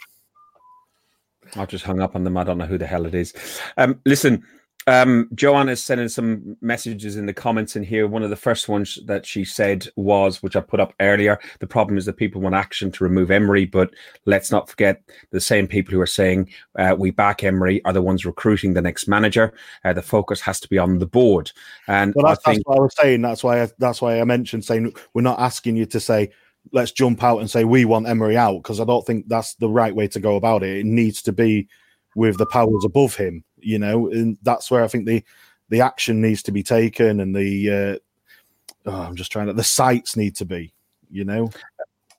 [1.56, 2.36] I've just hung up on them.
[2.36, 3.32] I don't know who the hell it is.
[3.76, 4.44] Um, listen,
[4.86, 8.06] um, Joanne is sending some messages in the comments in here.
[8.06, 11.66] One of the first ones that she said was, which I put up earlier, the
[11.66, 13.94] problem is that people want action to remove Emery, but
[14.26, 18.02] let's not forget the same people who are saying uh, we back Emery are the
[18.02, 19.54] ones recruiting the next manager.
[19.84, 21.50] Uh, the focus has to be on the board.
[21.88, 23.22] And well, that's, I think, that's what I was saying.
[23.22, 26.30] That's why I, that's why I mentioned saying we're not asking you to say
[26.72, 29.68] let's jump out and say we want Emery out because I don't think that's the
[29.68, 30.78] right way to go about it.
[30.78, 31.68] It needs to be
[32.16, 35.22] with the powers above him you know, and that's where I think the
[35.68, 39.64] the action needs to be taken and the uh, oh, I'm just trying to the
[39.64, 40.72] sites need to be,
[41.10, 41.50] you know.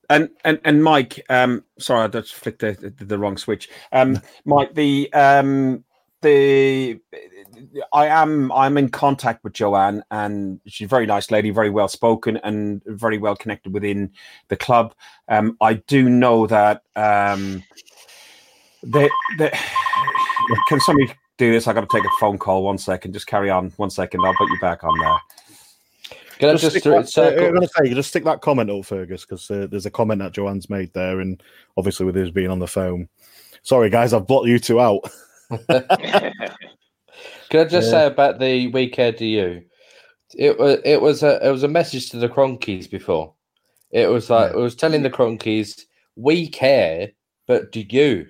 [0.09, 3.69] And and and Mike, um, sorry, I just flicked the, the, the wrong switch.
[3.91, 5.83] Um, Mike, the um,
[6.21, 6.99] the
[7.93, 11.87] I am I'm in contact with Joanne, and she's a very nice lady, very well
[11.87, 14.11] spoken, and very well connected within
[14.49, 14.93] the club.
[15.27, 17.63] Um, I do know that um,
[18.83, 19.57] the the
[20.67, 21.67] can somebody do this.
[21.67, 22.63] I got to take a phone call.
[22.63, 23.13] One second.
[23.13, 23.71] Just carry on.
[23.77, 24.21] One second.
[24.25, 25.17] I'll put you back on there.
[26.37, 29.25] Can just, just that, uh, I'm going to say, just stick that comment up, Fergus,
[29.25, 31.41] because uh, there's a comment that Joanne's made there, and
[31.77, 33.07] obviously with his being on the phone.
[33.63, 35.09] Sorry, guys, I've blocked you two out.
[37.49, 37.91] Can I just yeah.
[37.91, 39.63] say about the We Care Do You?
[40.35, 43.33] It was it was a it was a message to the Kroenkes before.
[43.91, 44.57] It was like yeah.
[44.57, 45.83] it was telling the Kroenkes,
[46.15, 47.11] we care,
[47.47, 48.27] but do you?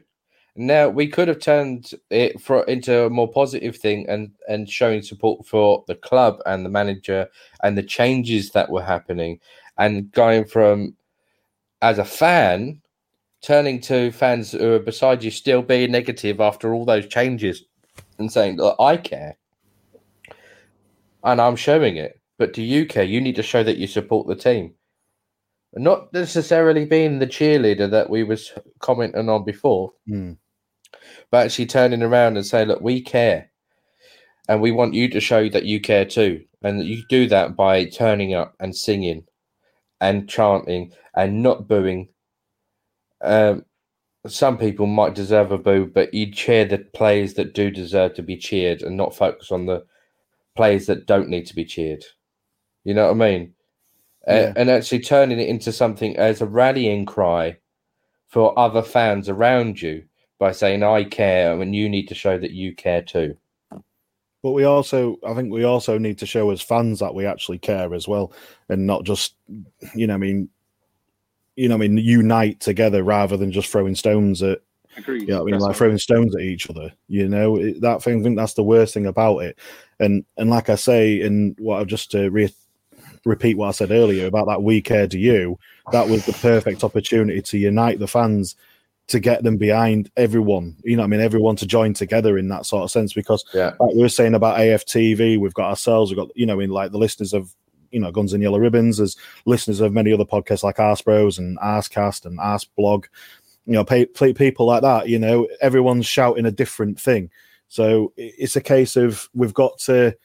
[0.55, 5.01] Now we could have turned it for into a more positive thing and and showing
[5.01, 7.27] support for the club and the manager
[7.63, 9.39] and the changes that were happening,
[9.77, 10.95] and going from
[11.81, 12.81] as a fan
[13.41, 17.63] turning to fans who are beside you still being negative after all those changes
[18.17, 19.37] and saying that I care
[21.23, 23.03] and I'm showing it But do you care?
[23.03, 24.73] You need to show that you support the team.
[25.73, 30.33] Not necessarily being the cheerleader that we was commenting on before, Hmm.
[31.31, 33.51] But actually turning around and say, look, we care.
[34.47, 36.43] And we want you to show that you care too.
[36.61, 39.25] And you do that by turning up and singing
[40.01, 42.09] and chanting and not booing.
[43.21, 43.65] Um,
[44.27, 48.23] some people might deserve a boo, but you cheer the players that do deserve to
[48.23, 49.85] be cheered and not focus on the
[50.55, 52.03] players that don't need to be cheered.
[52.83, 53.53] You know what I mean?
[54.27, 54.53] Yeah.
[54.55, 57.57] and actually turning it into something as a rallying cry
[58.27, 60.03] for other fans around you
[60.39, 63.37] by saying, I care, and you need to show that you care too.
[64.43, 67.57] But we also, I think we also need to show as fans that we actually
[67.57, 68.31] care as well,
[68.69, 69.35] and not just,
[69.95, 70.49] you know, I mean,
[71.55, 74.59] you know, I mean, unite together rather than just throwing stones at,
[74.97, 75.21] Agreed.
[75.23, 76.91] you know, I mean, That's like what- throwing stones at each other.
[77.07, 78.19] You know, it, that thing.
[78.19, 79.57] I think that's the worst thing about it.
[79.99, 82.53] And and like I say, and what I've just to re-
[83.25, 85.57] repeat what I said earlier about that we care to you.
[85.91, 88.55] That was the perfect opportunity to unite the fans.
[89.09, 92.65] To get them behind everyone, you know, I mean, everyone to join together in that
[92.65, 93.73] sort of sense, because Yeah.
[93.79, 96.91] like we were saying about AFTV, we've got ourselves, we've got, you know, in like
[96.91, 97.53] the listeners of,
[97.91, 101.37] you know, Guns and Yellow Ribbons, as listeners of many other podcasts like Arse Bros
[101.37, 103.05] and Arsecast and Arse Blog,
[103.67, 107.29] you know, pay, play, people like that, you know, everyone's shouting a different thing.
[107.67, 110.15] So it's a case of we've got to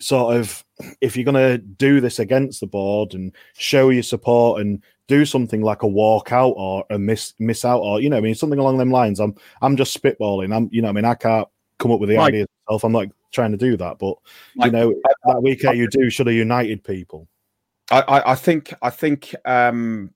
[0.00, 0.64] sort of,
[1.00, 5.24] if you're going to do this against the board and show your support and do
[5.24, 8.58] something like a walkout or a miss miss out or you know, I mean something
[8.58, 9.20] along them lines.
[9.20, 10.54] I'm I'm just spitballing.
[10.54, 11.48] I'm you know, I mean I can't
[11.78, 12.28] come up with the Mike.
[12.28, 12.84] ideas myself.
[12.84, 14.16] I'm not trying to do that, but
[14.56, 14.94] Mike, you know
[15.24, 17.28] that weekend you do should have united people.
[17.90, 20.12] I, I, I think I think um,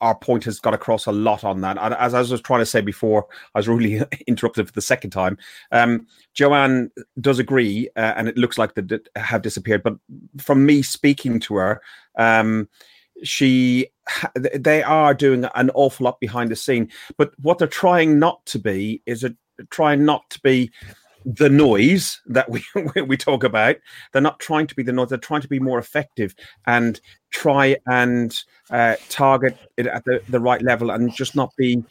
[0.00, 1.76] our point has got across a lot on that.
[1.78, 5.10] And as I was trying to say before, I was really interrupted for the second
[5.10, 5.36] time.
[5.72, 9.82] Um, Joanne does agree, uh, and it looks like they have disappeared.
[9.82, 9.96] But
[10.38, 11.82] from me speaking to her,
[12.16, 12.68] um,
[13.22, 13.88] she
[14.34, 16.90] they are doing an awful lot behind the scene.
[17.16, 19.34] But what they're trying not to be is a,
[19.70, 20.70] trying not to be
[21.24, 22.62] the noise that we
[23.06, 23.76] we talk about.
[24.12, 25.08] They're not trying to be the noise.
[25.08, 26.34] They're trying to be more effective
[26.66, 27.00] and
[27.30, 28.36] try and
[28.70, 31.82] uh, target it at the, the right level and just not be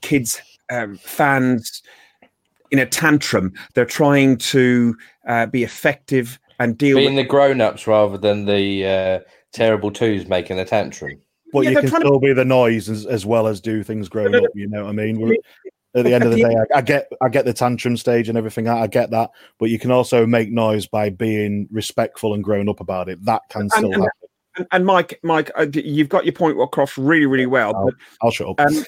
[0.00, 0.40] kids
[0.70, 1.82] um, fans
[2.70, 3.52] in a tantrum.
[3.74, 4.96] They're trying to
[5.26, 7.24] uh, be effective and deal Being with.
[7.24, 9.20] the grown ups rather than the uh,
[9.52, 11.20] terrible twos making a tantrum.
[11.52, 13.82] But Yeah, you can trying to- still be the noise as, as well as do
[13.82, 14.44] things grown up.
[14.54, 15.20] You know what I mean?
[15.20, 15.36] We're,
[15.94, 18.38] at the end of the day, I, I get I get the tantrum stage and
[18.38, 18.68] everything.
[18.68, 22.68] I, I get that, but you can also make noise by being respectful and grown
[22.68, 23.24] up about it.
[23.24, 24.10] That can still and- happen.
[24.56, 27.72] And, and Mike, Mike, uh, you've got your point across really, really well.
[27.76, 27.84] Oh.
[27.84, 28.60] But I'll shut up.
[28.60, 28.84] Um,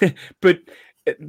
[0.40, 0.58] but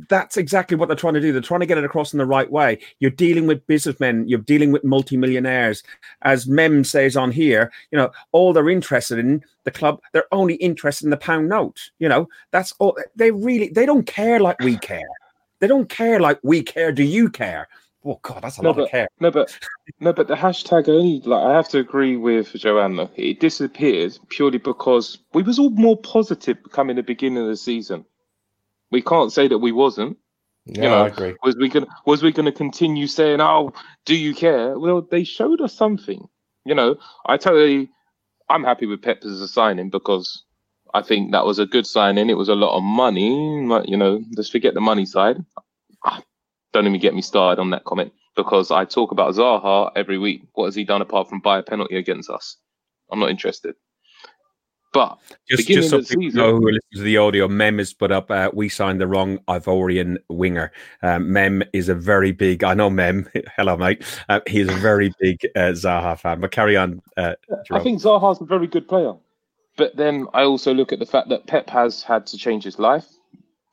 [0.09, 1.31] that's exactly what they're trying to do.
[1.31, 2.79] They're trying to get it across in the right way.
[2.99, 4.27] You're dealing with businessmen.
[4.27, 5.83] You're dealing with multimillionaires.
[6.23, 10.01] As Mem says on here, you know, all they're interested in the club.
[10.13, 11.91] They're only interested in the pound note.
[11.99, 12.97] You know, that's all.
[13.15, 15.01] They really they don't care like we care.
[15.59, 16.91] They don't care like we care.
[16.91, 17.67] Do you care?
[18.05, 19.07] Oh God, that's a No, lot of care.
[19.19, 19.57] No, but
[19.99, 23.09] no, but the hashtag only like I have to agree with Joanna.
[23.15, 28.05] It disappeared purely because we was all more positive coming the beginning of the season.
[28.91, 30.17] We can't say that we wasn't.
[30.65, 31.35] Yeah, know, I agree.
[31.43, 33.73] Was we gonna was we gonna continue saying, "Oh,
[34.05, 36.27] do you care?" Well, they showed us something.
[36.65, 37.89] You know, I totally,
[38.49, 40.43] I'm happy with Pep as a signing because
[40.93, 42.29] I think that was a good signing.
[42.29, 43.65] It was a lot of money.
[43.67, 45.37] Like, you know, let's forget the money side.
[46.05, 46.21] Ah,
[46.73, 50.43] Don't even get me started on that comment because I talk about Zaha every week.
[50.53, 52.57] What has he done apart from buy a penalty against us?
[53.11, 53.75] I'm not interested.
[54.93, 55.17] But
[55.49, 58.31] Just, just so the people season- know who to the audio, Mem has put up,
[58.31, 60.71] uh, we signed the wrong Ivorian winger.
[61.03, 65.13] Um, Mem is a very big, I know Mem, hello mate, uh, he's a very
[65.19, 67.01] big uh, Zaha fan, but carry on.
[67.17, 67.33] Uh,
[67.71, 69.13] I think Zaha's a very good player.
[69.75, 72.79] But then I also look at the fact that Pep has had to change his
[72.79, 73.05] life.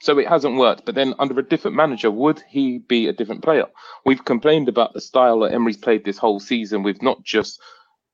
[0.01, 0.85] So it hasn't worked.
[0.85, 3.65] But then under a different manager, would he be a different player?
[4.05, 7.59] We've complained about the style that Emery's played this whole season with not just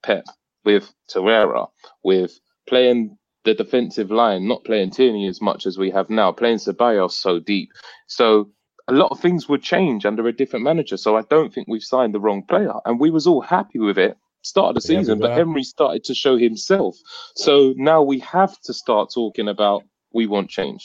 [0.05, 0.24] Pep,
[0.64, 1.68] with Torreira,
[2.05, 2.38] with
[2.70, 7.12] playing the defensive line, not playing Tierney as much as we have now, playing Ceballos
[7.12, 7.68] so deep.
[8.06, 8.50] So
[8.88, 10.96] a lot of things would change under a different manager.
[10.96, 12.74] So I don't think we've signed the wrong player.
[12.84, 15.40] And we was all happy with it start of the Yeah, season, but were.
[15.40, 16.96] Emery started to show himself.
[17.36, 20.82] So now we have to start talking about we want change.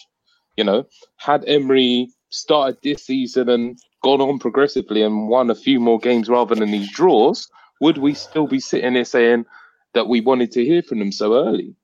[0.58, 0.86] You know,
[1.18, 6.30] had Emery started this season and gone on progressively and won a few more games
[6.30, 7.48] rather than these draws,
[7.82, 9.46] would we still be sitting here saying
[9.96, 11.76] that we wanted to hear from them so early?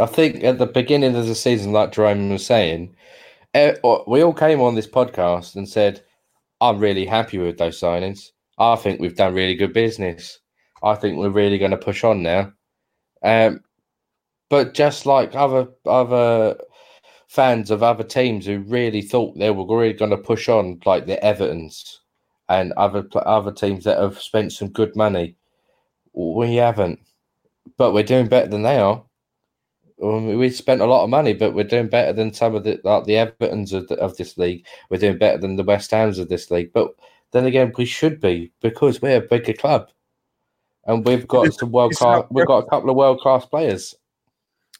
[0.00, 2.94] I think at the beginning of the season, like Jerome was saying,
[3.54, 6.02] we all came on this podcast and said,
[6.60, 8.30] I'm really happy with those signings.
[8.58, 10.38] I think we've done really good business.
[10.82, 12.52] I think we're really going to push on now.
[13.22, 13.60] Um,
[14.50, 16.56] but just like other other
[17.28, 21.06] fans of other teams who really thought they were really going to push on, like
[21.06, 21.96] the Evertons
[22.48, 25.36] and other other teams that have spent some good money,
[26.18, 27.00] we haven't.
[27.76, 29.04] But we're doing better than they are.
[29.98, 33.04] We spent a lot of money, but we're doing better than some of the like
[33.04, 34.64] the Evertons of, the, of this league.
[34.90, 36.72] We're doing better than the West Hams of this league.
[36.72, 36.90] But
[37.32, 39.90] then again, we should be because we're a bigger club,
[40.86, 42.24] and we've got some world class.
[42.30, 43.94] We've got a couple of world class players.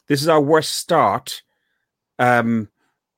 [0.07, 1.43] This is our worst start
[2.19, 2.69] um,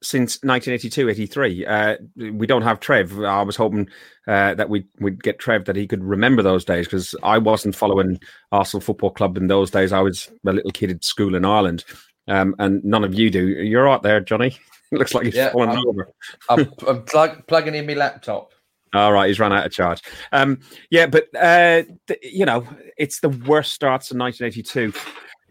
[0.03, 1.69] since 1982-83.
[1.69, 3.21] Uh, we don't have Trev.
[3.21, 3.89] I was hoping
[4.27, 7.77] uh, that we'd, we'd get Trev that he could remember those days because I wasn't
[7.77, 8.19] following
[8.53, 9.93] Arsenal Football Club in those days.
[9.93, 11.85] I was a little kid at school in Ireland,
[12.29, 13.47] um, and none of you do.
[13.47, 14.59] You're out there, Johnny.
[14.91, 16.09] it looks like he's yeah, falling I'm, over.
[16.49, 18.53] I'm, I'm plug, plugging in my laptop.
[18.93, 20.03] All right, he's run out of charge.
[20.33, 20.59] Um,
[20.91, 22.67] yeah, but uh, th- you know,
[22.99, 24.93] it's the worst starts in 1982.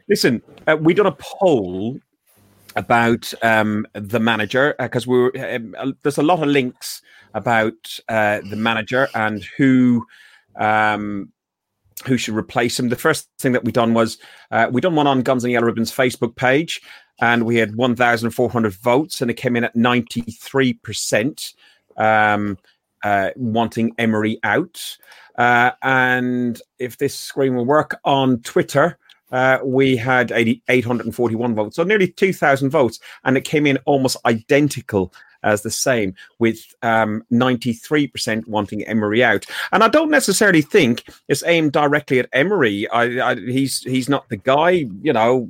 [0.10, 1.98] Listen, uh, we done a poll
[2.76, 7.02] about um, the manager because uh, we were um, there's a lot of links
[7.34, 10.06] about uh, the manager and who
[10.60, 11.32] um,
[12.06, 12.90] who should replace him.
[12.90, 14.18] The first thing that we done was
[14.52, 16.82] uh, we done one on Guns and Yellow Ribbons Facebook page,
[17.20, 21.54] and we had 1,400 votes, and it came in at 93 percent
[21.98, 22.58] um,
[23.04, 24.98] uh, wanting Emery out.
[25.38, 28.98] Uh, and if this screen will work on Twitter,
[29.32, 34.18] uh, we had 80, 841 votes, so nearly 2,000 votes, and it came in almost
[34.26, 35.14] identical
[35.44, 39.46] as the same, with um, 93% wanting Emery out.
[39.72, 42.88] And I don't necessarily think it's aimed directly at Emery.
[42.90, 45.50] I, I, he's he's not the guy, you know.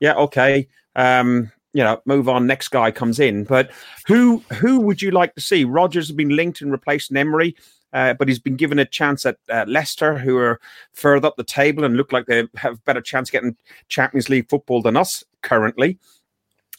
[0.00, 0.66] Yeah, okay.
[0.96, 2.46] Um, you know, move on.
[2.46, 3.70] Next guy comes in, but
[4.06, 5.64] who who would you like to see?
[5.64, 7.54] Rodgers has been linked and replaced Emery.
[7.92, 10.60] Uh, but he's been given a chance at uh, Leicester, who are
[10.92, 13.56] further up the table and look like they have better chance of getting
[13.88, 15.98] Champions League football than us currently.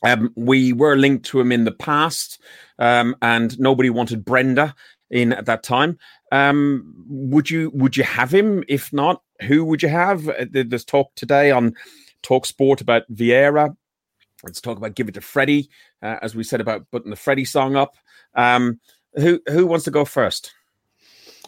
[0.04, 2.42] Um, we were linked to him in the past,
[2.80, 4.74] um, and nobody wanted Brendan
[5.10, 6.00] in at that time.
[6.32, 8.64] Um, would you would you have him?
[8.68, 10.28] If not, who would you have?
[10.28, 11.76] Uh, there's talk today on
[12.24, 13.76] Talk Sport about Vieira.
[14.44, 15.70] Let's talk about give it to Freddie,
[16.02, 17.96] uh, as we said about putting the Freddie song up.
[18.34, 18.80] Um,
[19.16, 20.54] who who wants to go first?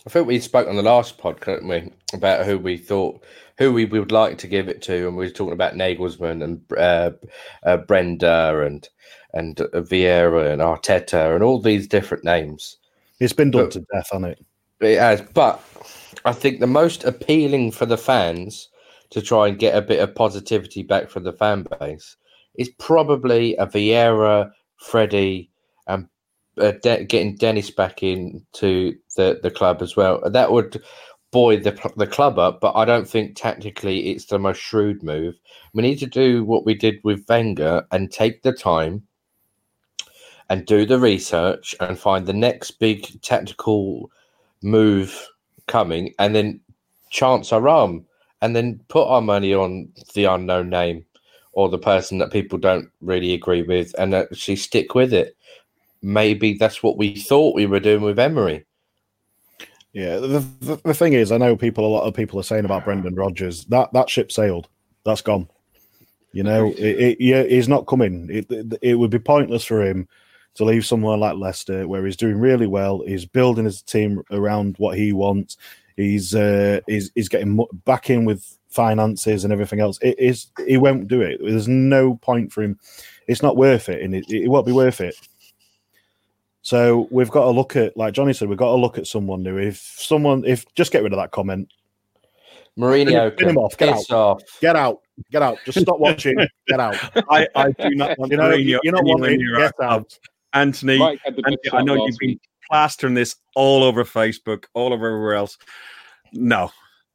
[0.05, 3.23] I think we spoke on the last podcast we, about who we thought
[3.57, 6.61] who we would like to give it to, and we were talking about Nagelsmann and
[6.77, 7.11] uh,
[7.65, 8.89] uh, Brendan and
[9.33, 12.77] and uh, Vieira and Arteta and all these different names.
[13.19, 14.45] It's been done but, to death, hasn't it?
[14.81, 15.61] It has, but
[16.25, 18.69] I think the most appealing for the fans
[19.11, 22.17] to try and get a bit of positivity back from the fan base
[22.55, 25.49] is probably a Vieira, Freddie,
[26.59, 30.21] uh, De- getting Dennis back into the, the club as well.
[30.29, 30.81] That would
[31.31, 35.35] buoy the the club up, but I don't think tactically it's the most shrewd move.
[35.73, 39.03] We need to do what we did with Wenger and take the time
[40.49, 44.11] and do the research and find the next big tactical
[44.61, 45.27] move
[45.67, 46.59] coming, and then
[47.09, 48.05] chance our arm,
[48.41, 51.05] and then put our money on the unknown name
[51.53, 55.35] or the person that people don't really agree with, and actually stick with it
[56.03, 58.65] maybe that's what we thought we were doing with Emery.
[59.93, 60.27] Yeah, the,
[60.59, 61.85] the, the, thing is, I know people.
[61.85, 64.67] A lot of people are saying about Brendan Rodgers that that ship sailed.
[65.05, 65.47] That's gone.
[66.31, 68.27] You know, it, it, yeah, he's not coming.
[68.31, 70.07] It, it, it would be pointless for him
[70.55, 73.03] to leave somewhere like Leicester, where he's doing really well.
[73.05, 75.57] He's building his team around what he wants.
[75.95, 79.99] He's uh, he's, he's getting back in with finances and everything else.
[80.01, 81.39] It is he won't do it.
[81.39, 82.79] There's no point for him.
[83.27, 85.15] It's not worth it, and it, it won't be worth it
[86.63, 89.43] so we've got to look at, like Johnny said, we've got to look at someone
[89.43, 89.57] new.
[89.57, 91.69] If someone, if just get rid of that comment.
[92.79, 93.77] Mourinho, get him off.
[93.77, 94.11] Get out.
[94.11, 94.41] Off.
[94.61, 95.01] Get out.
[95.29, 95.57] Get out.
[95.65, 96.35] Just stop watching.
[96.67, 96.95] get out.
[97.29, 98.79] I, I do not want you know, Mourinho.
[98.81, 99.39] You're not wanting.
[99.57, 100.17] Get out.
[100.53, 102.39] Anthony, Anthony I know you've been
[102.71, 105.57] plastering this all over Facebook, all over everywhere else.
[106.31, 106.71] No,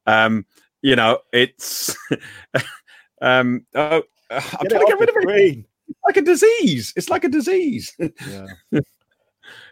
[0.06, 0.44] um,
[0.82, 1.96] you know it's.
[3.22, 5.64] um, oh, I'm get trying to get rid of it.
[6.06, 6.92] Like a disease.
[6.96, 7.96] It's like a disease.
[7.98, 8.46] Yeah.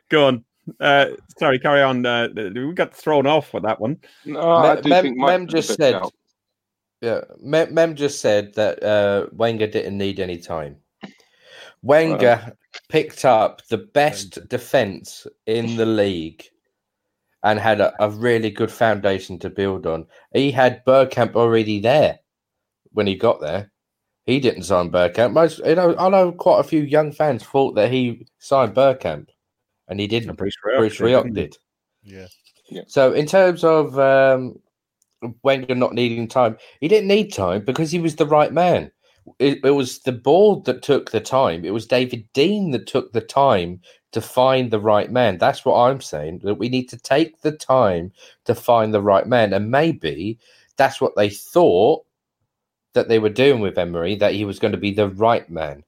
[0.09, 0.45] Go on.
[0.81, 1.07] Uh,
[1.39, 2.05] sorry, carry on.
[2.05, 3.99] Uh, we got thrown off with that one.
[4.25, 5.95] No, Mem, Mem just said.
[5.95, 6.13] Out.
[7.01, 10.77] Yeah, Mem, Mem, just said that uh, Wenger didn't need any time.
[11.83, 12.57] Wenger
[12.89, 16.45] picked up the best defense in the league
[17.43, 20.07] and had a, a, really good foundation to build on.
[20.33, 22.19] He had Bergkamp already there
[22.93, 23.71] when he got there.
[24.25, 25.33] He didn't sign Bergkamp.
[25.33, 29.29] Most, you know, I know quite a few young fans thought that he signed Bergkamp
[29.89, 30.37] and he didn't.
[30.37, 31.57] Bruce Rioch, Bruce Rioch did.
[32.03, 32.27] Yeah.
[32.69, 32.83] Yeah.
[32.87, 34.59] So in terms of um,
[35.43, 38.91] Wenger not needing time, he didn't need time because he was the right man.
[39.39, 41.65] It, it was the board that took the time.
[41.65, 43.81] It was David Dein that took the time
[44.13, 45.37] to find the right man.
[45.39, 46.41] That's what I'm saying.
[46.45, 48.13] That we need to take the time
[48.45, 50.39] to find the right man, and maybe
[50.77, 52.05] that's what they thought
[52.93, 54.15] that they were doing with Emery.
[54.15, 55.83] That he was going to be the right man,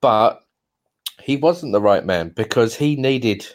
[0.00, 0.43] but
[1.24, 3.46] he wasn't the right man because he needed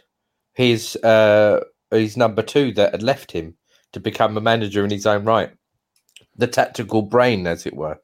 [0.54, 3.54] his uh, his number two that had left him
[3.94, 5.52] to become a manager in his own right,
[6.36, 8.00] the tactical brain, as it were.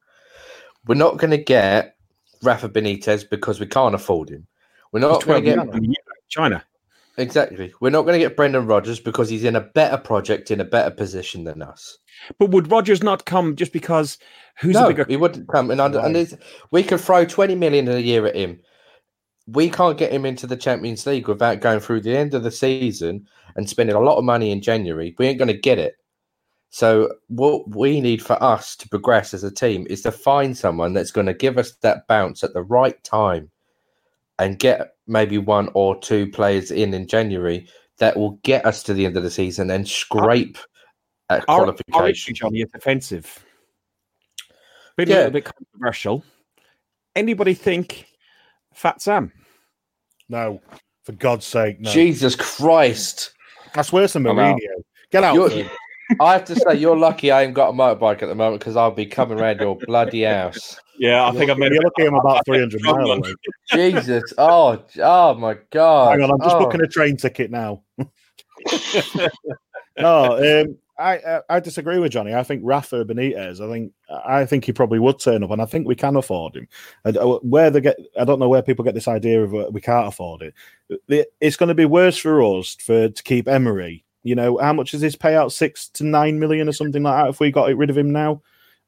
[0.85, 1.95] We're not going to get
[2.43, 4.45] Rafa Benitez because we can't afford him.
[4.91, 5.99] We're not going to get
[6.29, 6.63] China.
[7.17, 7.73] exactly.
[7.81, 10.65] We're not going to get Brendan Rodgers because he's in a better project in a
[10.65, 11.97] better position than us.
[12.37, 14.19] But would Rodgers not come just because
[14.59, 15.05] who's no, a bigger?
[15.09, 15.71] he wouldn't come.
[15.71, 16.39] And, under, and
[16.69, 18.59] we could throw twenty million a year at him.
[19.47, 22.51] We can't get him into the Champions League without going through the end of the
[22.51, 25.15] season and spending a lot of money in January.
[25.19, 25.97] We ain't going to get it.
[26.71, 30.93] So what we need for us to progress as a team is to find someone
[30.93, 33.49] that's going to give us that bounce at the right time,
[34.39, 37.69] and get maybe one or two players in in January
[37.99, 40.57] that will get us to the end of the season and scrape
[41.29, 42.09] at Our, our qualification.
[42.09, 43.45] issue, Johnny, is offensive.
[44.97, 45.15] Been Yeah.
[45.15, 46.25] a little bit controversial.
[47.15, 48.07] Anybody think
[48.75, 49.31] Fat Sam?
[50.29, 50.61] No,
[51.03, 51.89] for God's sake, no.
[51.91, 53.33] Jesus Christ!
[53.73, 54.57] That's worse than I'm out.
[54.57, 54.81] Mourinho.
[55.11, 55.35] Get out.
[55.35, 55.69] You're-
[56.19, 58.75] I have to say, you're lucky I ain't got a motorbike at the moment because
[58.75, 60.79] I'll be coming around your bloody house.
[60.99, 63.33] Yeah, I think I've made You're looking at him about 300 miles away.
[63.67, 64.33] Jesus!
[64.37, 66.11] Oh, oh my God!
[66.11, 66.59] Hang on, I'm just Oh.
[66.59, 67.81] booking a train ticket now.
[69.97, 72.33] no, um, I, I I disagree with Johnny.
[72.33, 73.59] I think Rafa Benitez.
[73.59, 73.91] I think
[74.25, 76.67] I think he probably would turn up, and I think we can afford him.
[77.03, 79.81] And where they get, I don't know where people get this idea of uh, we
[79.81, 81.33] can't afford it.
[81.41, 84.03] It's going to be worse for us for to keep Emery.
[84.23, 85.51] You know, how much is his payout?
[85.51, 87.29] Six to nine million or something like that.
[87.29, 88.41] If we got rid of him now,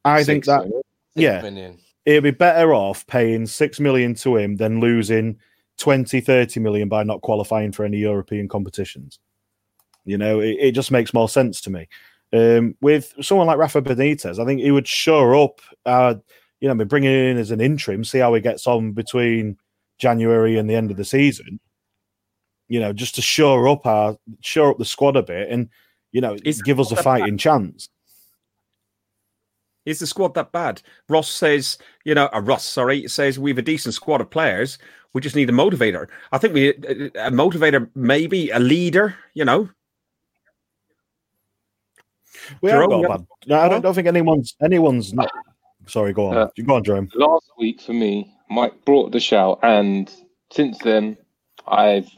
[0.04, 0.86] I think Six, that isn't it?
[1.14, 1.72] yeah.
[2.04, 5.38] It'd be better off paying 6 million to him than losing
[5.76, 9.18] 20 30 million by not qualifying for any european competitions
[10.04, 11.88] you know it, it just makes more sense to me
[12.32, 16.14] um, with someone like rafa benitez i think he would shore up uh,
[16.60, 18.92] you know I mean, bring him in as an interim see how he gets on
[18.92, 19.56] between
[19.98, 21.60] january and the end of the season
[22.68, 25.68] you know just to shore up our shore up the squad a bit and
[26.12, 27.88] you know Is- give us a fighting chance
[29.86, 30.82] Is the squad that bad?
[31.08, 34.78] Ross says, you know, uh, Ross, sorry, says we have a decent squad of players.
[35.14, 36.08] We just need a motivator.
[36.30, 39.16] I think we a motivator, maybe a leader.
[39.32, 39.70] You know,
[42.60, 45.30] we Jerome, haven't got a have- bad, no, I don't, don't think anyone's anyone's not
[45.86, 49.58] sorry go on Uh, go on jerome last week for me, Mike brought the shout,
[49.62, 50.12] and
[50.50, 51.16] since then,
[51.66, 52.08] I've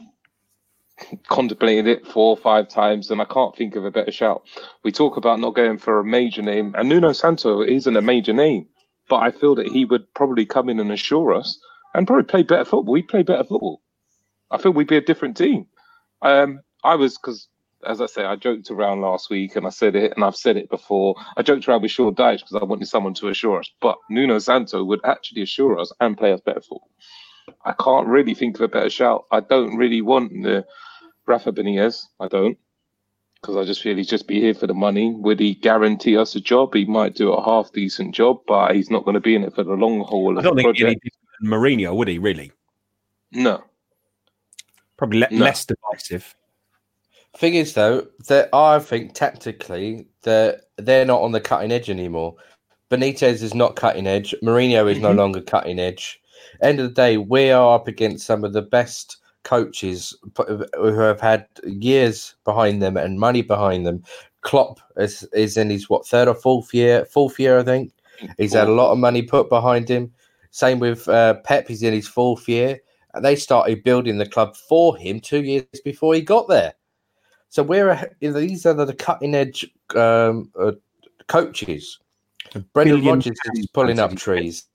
[1.27, 4.43] contemplated it four or five times, and I can't think of a better shout.
[4.83, 8.33] We talk about not going for a major name, and Nuno Santo isn't a major
[8.33, 8.67] name,
[9.09, 11.59] but I feel that he would probably come in and assure us
[11.93, 12.93] and probably play better football.
[12.93, 13.81] We play better football.
[14.51, 15.65] I feel we'd be a different team.
[16.21, 17.47] Um, I was because.
[17.85, 20.57] As I say, I joked around last week and I said it, and I've said
[20.57, 21.15] it before.
[21.37, 24.39] I joked around with Sean Dyche because I wanted someone to assure us, but Nuno
[24.39, 26.89] Santo would actually assure us and play us better football.
[27.65, 29.25] I can't really think of a better shout.
[29.31, 30.65] I don't really want the
[31.25, 32.05] Rafa Benitez.
[32.19, 32.57] I don't,
[33.41, 35.11] because I just feel he's just be here for the money.
[35.13, 36.73] Would he guarantee us a job?
[36.73, 39.55] He might do a half decent job, but he's not going to be in it
[39.55, 40.97] for the long haul I don't think any.
[41.43, 42.51] Mourinho would he really?
[43.31, 43.63] No,
[44.97, 45.45] Probably le- No.
[45.45, 46.35] less divisive.
[47.37, 52.35] Thing is, though, that I think tactically that they're not on the cutting edge anymore.
[52.89, 54.35] Benitez is not cutting edge.
[54.43, 56.19] Mourinho is no longer cutting edge.
[56.61, 60.15] End of the day, we are up against some of the best coaches
[60.75, 64.03] who have had years behind them and money behind them.
[64.41, 67.05] Klopp is, is in his what third or fourth year?
[67.05, 67.93] Fourth year, I think.
[68.37, 70.11] He's had a lot of money put behind him.
[70.51, 71.67] Same with uh, Pep.
[71.67, 72.79] He's in his fourth year.
[73.13, 76.73] And they started building the club for him two years before he got there.
[77.51, 80.71] So we're these are the cutting edge um, uh,
[81.27, 81.99] coaches.
[82.73, 84.65] Brendan billion Rodgers is pulling up trees,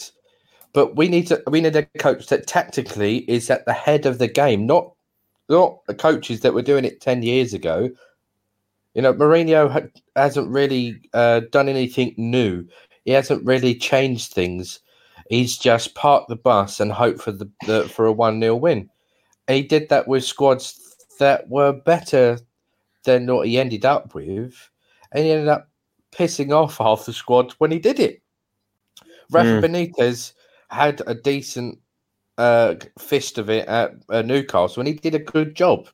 [0.75, 4.19] but we need to we need a coach that tactically is at the head of
[4.19, 4.93] the game, not
[5.49, 7.89] not the coaches that were doing it ten years ago.
[8.93, 12.67] You know, Mourinho ha- hasn't really uh, done anything new.
[13.07, 14.81] He hasn't really changed things.
[15.31, 18.91] He's just parked the bus and hoped for the, the for a one 0 win.
[19.49, 22.39] He did that with squads that were better
[23.07, 24.55] than what he ended up with,
[25.13, 25.71] and he ended up
[26.13, 28.21] pissing off half the squad when he did it.
[29.31, 30.33] Rafa Benitez
[30.69, 31.79] had a decent
[32.37, 35.89] uh, fist of it at uh, Newcastle, and he did a good job.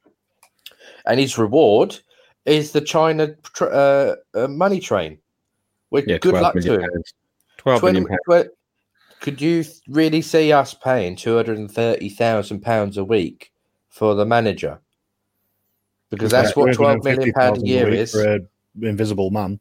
[1.06, 1.98] And his reward
[2.46, 5.18] is the China tr- uh, uh, money train.
[5.90, 6.80] Well, Yeah, good luck to him.
[6.80, 7.14] pounds.
[7.58, 8.48] 12 20 million pounds.
[9.20, 13.52] could you really see us paying two hundred and thirty thousand pounds a week
[13.88, 14.80] for the manager?
[16.12, 18.12] Because that's what twelve million pound a year week is.
[18.12, 18.48] for an
[18.80, 19.58] invisible man.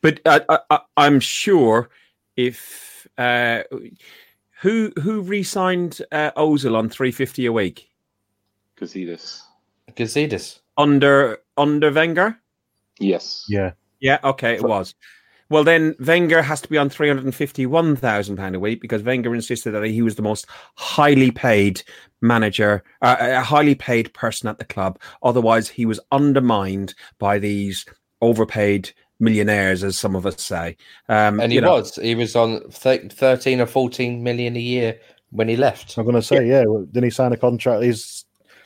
[0.00, 1.90] But I, I, I, I'm sure
[2.36, 3.64] if uh,
[4.60, 7.90] who who re-signed uh, Ozil on 350 a week
[8.80, 9.42] Gazidis.
[9.94, 10.60] Gazidis.
[10.76, 12.40] under under Wenger?
[12.98, 13.44] Yes.
[13.48, 14.94] Yeah, Yeah, okay, it was.
[15.50, 18.80] Well, then Wenger has to be on three hundred and fifty-one thousand pound a week
[18.80, 20.46] because Wenger insisted that he was the most
[20.76, 21.82] highly paid
[22.20, 24.98] manager, uh, a highly paid person at the club.
[25.22, 27.86] Otherwise, he was undermined by these
[28.20, 28.90] overpaid
[29.20, 30.76] millionaires, as some of us say.
[31.08, 31.96] Um, And he you know, was.
[31.96, 34.98] He was on th- 13 or 14 million a year
[35.30, 35.96] when he left.
[35.98, 36.64] I'm going to say, yeah.
[36.66, 37.82] well, Didn't he sign a contract?
[37.82, 38.24] His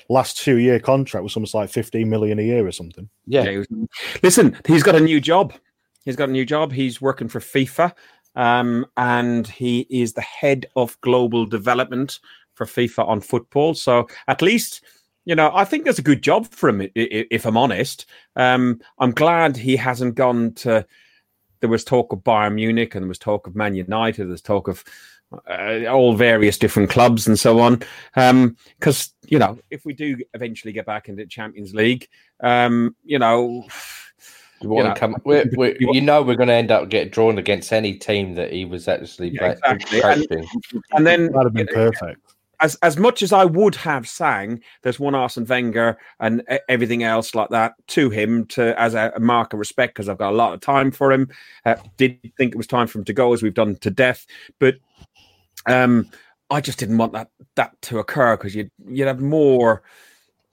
[0.08, 3.08] last two year contract was almost like 15 million a year or something.
[3.26, 3.44] Yeah.
[3.44, 3.88] Yeah, was-
[4.22, 5.52] listen, he's got a new job.
[6.05, 6.72] He's got a new job.
[6.72, 7.92] He's working for FIFA,
[8.34, 12.18] um, and he is the head of global development
[12.55, 13.74] for FIFA on football.
[13.74, 14.84] So at least,
[15.24, 16.88] you know, I think that's a good job for him.
[16.94, 20.86] If I'm honest, um, I'm glad he hasn't gone to.
[21.61, 24.28] There was talk of Bayern Munich, and there was talk of Man United.
[24.28, 24.82] There's talk of
[25.48, 27.82] uh, all various different clubs and so on.
[28.78, 32.09] Because you know, if we do eventually get back into Champions League,
[32.42, 33.64] um, you know,
[34.68, 35.16] You want know, to come?
[35.24, 38.52] We're, we're, you know, we're going to end up get drawn against any team that
[38.52, 40.38] he was actually Yeah, play- exactly.
[40.38, 42.20] And- and then That'd have been perfect.
[42.60, 47.34] as as much as I would have sang, there's one Arsene Wenger and everything else
[47.34, 50.36] like that to him to as a, a mark of respect because I've got a
[50.36, 51.28] lot of time for him.
[51.66, 54.26] Uh, did think it was time for him to go as we've done to death,
[54.60, 54.76] but
[55.66, 56.08] um,
[56.50, 59.82] I just didn't want that that to occur because you'd you'd have more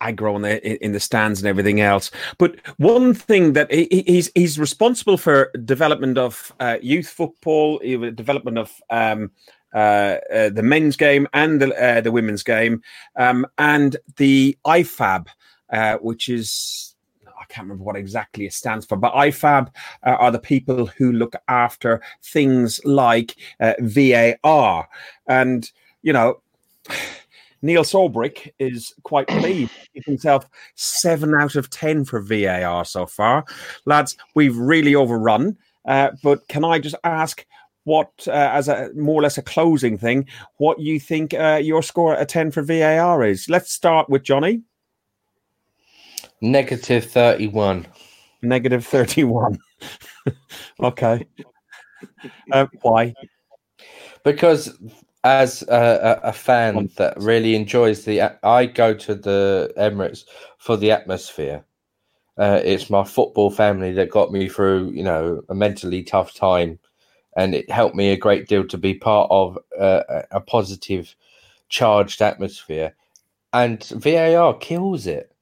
[0.02, 2.12] aggro in the in the stands and everything else.
[2.38, 7.80] But one thing that he, he- he's he's responsible for development of uh, youth football,
[7.80, 9.32] development of um,
[9.74, 12.82] uh, uh, the men's game and the uh, the women's game,
[13.16, 15.28] um, and the IFAB,
[15.72, 16.86] uh, which is.
[17.28, 19.70] I can't remember what exactly it stands for, but IFAB
[20.06, 24.88] uh, are the people who look after things like uh, VAR.
[25.26, 25.72] And,
[26.04, 26.42] you know,
[27.62, 29.72] Neil Swarbrick is quite pleased.
[29.94, 30.46] He himself
[30.76, 33.46] seven out of 10 for VAR so far.
[33.86, 35.58] Lads, we've really overrun.
[35.86, 37.46] Uh, but can I just ask
[37.84, 41.82] what, uh, as a more or less a closing thing, what you think uh, your
[41.82, 43.50] score at a 10 for VAR is?
[43.50, 44.62] Let's start with Johnny,
[46.42, 47.86] Negative 31.
[48.42, 49.60] negative 31.
[50.80, 51.28] okay.
[52.52, 53.14] Uh, why?
[54.24, 54.78] because
[55.24, 60.24] as a, a, a fan that really enjoys the i go to the emirates
[60.58, 61.64] for the atmosphere.
[62.38, 66.80] Uh, it's my football family that got me through you know a mentally tough time.
[67.38, 71.16] And it helped me a great deal to be part of uh, a a positive
[71.70, 72.96] charged atmosphere.
[73.54, 75.34] And var kills it.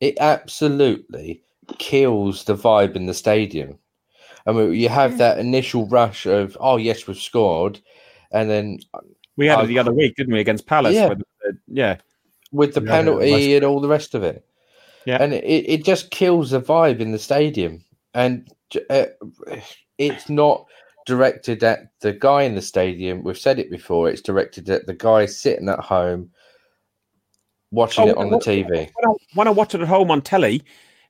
[0.00, 1.42] It absolutely
[1.78, 3.78] kills the vibe in the stadium.
[4.46, 7.80] I mean, you have that initial rush of, oh yes, we've scored,
[8.32, 8.80] and then
[9.36, 10.94] We had Oh, it the other week, didn't we, against Palace?
[10.94, 11.08] Yeah.
[11.08, 11.96] with the- yeah.
[12.52, 14.44] with the Yeah, penalty West- and all the rest of it.
[15.06, 15.18] Yeah.
[15.20, 18.48] and it, it just kills the vibe in the stadium, and
[18.88, 19.06] uh,
[19.98, 20.64] it's not
[21.06, 23.24] directed at the guy in the stadium.
[23.24, 24.08] We've said it before.
[24.08, 26.30] It's directed at the guy sitting at home
[27.72, 28.68] watching Oh, it on the TV.
[28.70, 30.62] When I, when I watch it at home on telly,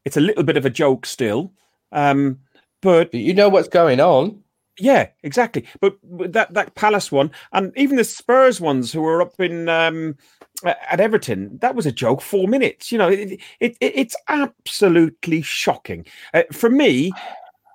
[0.06, 1.52] it's a little bit of a joke still.
[1.90, 2.38] Um,
[2.80, 4.41] but But you know what's going on.
[4.78, 5.66] Yeah, exactly.
[5.80, 5.96] But
[6.32, 10.16] that that Palace one, and even the Spurs ones who were up in um,
[10.64, 12.22] at Everton, that was a joke.
[12.22, 12.90] Four minutes.
[12.90, 16.06] You know, it, it, it it's absolutely shocking.
[16.32, 17.12] Uh, for me,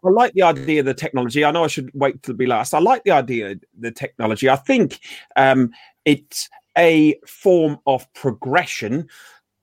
[0.04, 1.46] I like the idea of the technology.
[1.46, 2.74] I know I should wait till be last.
[2.74, 4.50] I like the idea of the technology.
[4.50, 5.00] I think
[5.36, 5.72] um,
[6.06, 9.08] it's a form of progression,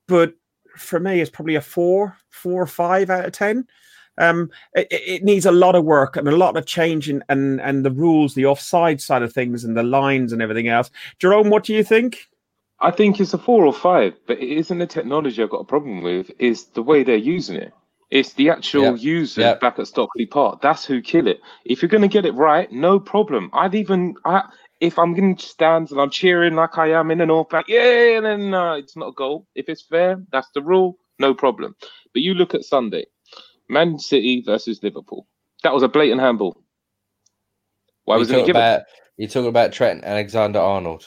[0.06, 0.34] but
[0.76, 3.66] for me, it's probably a four, four or five out of ten.
[4.18, 7.60] Um, it, it it needs a lot of work and a lot of changing and
[7.60, 10.90] and the rules, the offside side of things, and the lines and everything else.
[11.18, 12.28] Jerome, what do you think?
[12.80, 15.64] I think it's a four or five, but it isn't the technology I've got a
[15.64, 16.30] problem with.
[16.38, 17.72] Is the way they're using it.
[18.10, 19.00] It's the actual Yep.
[19.00, 19.60] users Yep.
[19.60, 20.60] back at Stockley Park.
[20.60, 21.40] That's who kill it.
[21.64, 23.50] If you're going to get it right, no problem.
[23.52, 24.42] I'd even, I,
[24.80, 28.20] if I'm in stands and I'm cheering like I am in the North Bank, yeah,
[28.20, 29.46] then uh, it's not a goal.
[29.54, 31.74] If it's fair, that's the rule, no problem.
[32.12, 33.06] But you look at Sunday,
[33.68, 35.26] Man City versus Liverpool.
[35.62, 36.56] That was a blatant handball.
[38.04, 38.60] Why you wasn't it given?
[38.60, 38.82] about
[39.16, 41.04] you talk about Trent Alexander Arnold.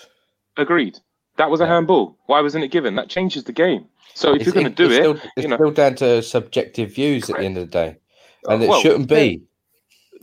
[0.57, 0.97] Agreed.
[1.37, 1.75] That was a Yeah.
[1.75, 2.17] handball.
[2.25, 2.95] Why wasn't it given?
[2.95, 3.85] That changes the game.
[4.15, 5.95] So if It's- you're going to do it's it, still, it's you know, still down
[5.95, 7.97] to subjective views at the end of the day,
[8.47, 9.43] uh, and it well, shouldn't be.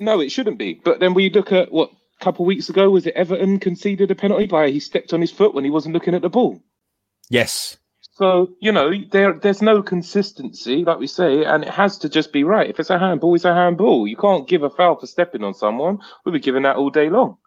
[0.01, 0.75] No, it shouldn't be.
[0.75, 1.91] But then we look at what
[2.21, 5.21] a couple of weeks ago was it Everton conceded a penalty by he stepped on
[5.21, 6.61] his foot when he wasn't looking at the ball.
[7.31, 7.77] Yes.
[8.15, 12.33] So you know there there's no consistency, like we say, and it has to just
[12.33, 12.71] be right.
[12.71, 14.07] If it's a handball, it's a handball.
[14.07, 15.99] You can't give a foul for stepping on someone.
[16.25, 17.39] We'll be giving that all day long.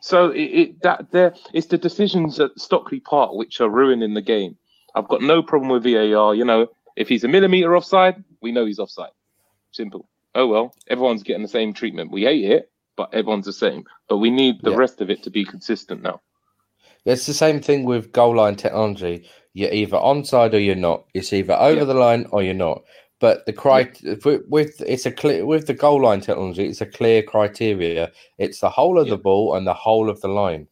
[0.00, 4.22] So it, it that there it's the decisions at Stockley Park which are ruining the
[4.22, 4.56] game.
[4.94, 6.34] I've got no problem with VAR.
[6.34, 9.10] You know, if he's a millimeter offside, we know he's offside.
[9.72, 10.08] Simple.
[10.34, 12.12] Oh well, everyone's getting the same treatment.
[12.12, 13.84] We hate it, but everyone's the same.
[14.08, 14.76] But we need the Yeah.
[14.76, 16.20] rest of it to be consistent now.
[17.06, 19.26] It's the same thing with goal line technology.
[19.54, 21.04] You're either onside or you're not.
[21.14, 21.84] It's either over Yeah.
[21.84, 22.82] the line or you're not.
[23.18, 23.92] But the cri-
[24.24, 28.12] with, with it's a clear with the goal line technology, it's a clear criteria.
[28.36, 29.14] It's the whole of Yeah.
[29.14, 30.68] the ball and the whole of the line.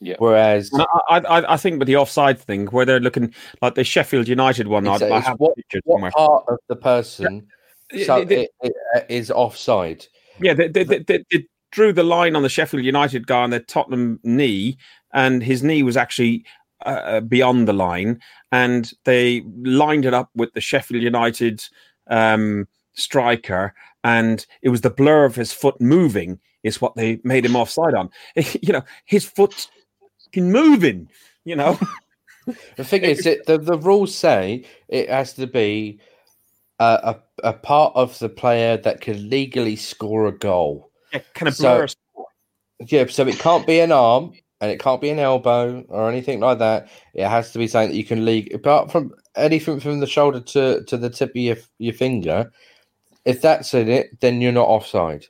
[0.00, 0.16] Yeah.
[0.18, 0.70] Whereas
[1.08, 3.32] I, I, I think with the offside thing, where they're looking
[3.62, 6.58] like the Sheffield United one, I, It's I it's have what- pictures what part of
[6.68, 7.46] the person
[7.92, 10.06] Yeah, so they- it, it, uh, is offside?
[10.40, 13.50] Yeah, they, they, they, they, they drew the line on the Sheffield United guy on
[13.50, 14.78] the Tottenham knee,
[15.12, 16.44] and his knee was actually
[16.86, 18.20] uh, beyond the line,
[18.52, 21.64] and they lined it up with the Sheffield United
[22.08, 23.74] um, striker,
[24.04, 27.94] and it was the blur of his foot moving is what they made him offside
[27.94, 28.10] on.
[28.36, 29.68] you know, his foot's
[30.36, 31.08] moving.
[31.44, 31.78] You know,
[32.76, 36.00] The thing is, that the, the rules say it has to be
[36.78, 40.90] a, a, a part of the player that can legally score a goal.
[41.12, 41.96] yeah, kind of So- blurs.
[42.86, 46.40] Yeah, so it can't be an arm and it can't be an elbow or anything
[46.40, 46.88] like that.
[47.14, 50.40] It has to be something that you can league apart from anything from the shoulder
[50.40, 52.50] to, to the tip of your, your finger.
[53.24, 55.26] If that's in it, then you're not offside.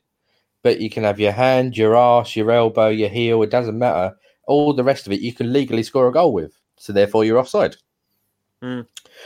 [0.63, 4.17] But you can have your hand, your arse, your elbow, your heel, it doesn't matter.
[4.47, 6.59] All the rest of it you can legally score a goal with.
[6.77, 7.77] So therefore you're offside.
[8.63, 8.83] Hmm.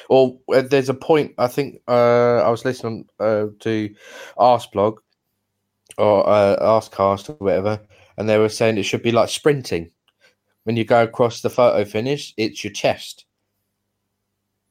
[0.08, 3.94] Or uh, there's a point, I think uh, I was listening uh, to
[4.38, 4.96] Arseblog
[5.98, 7.80] or uh, Arsecast or whatever,
[8.16, 9.90] and they were saying it should be like sprinting.
[10.64, 13.24] When you go across the photo finish, it's your chest.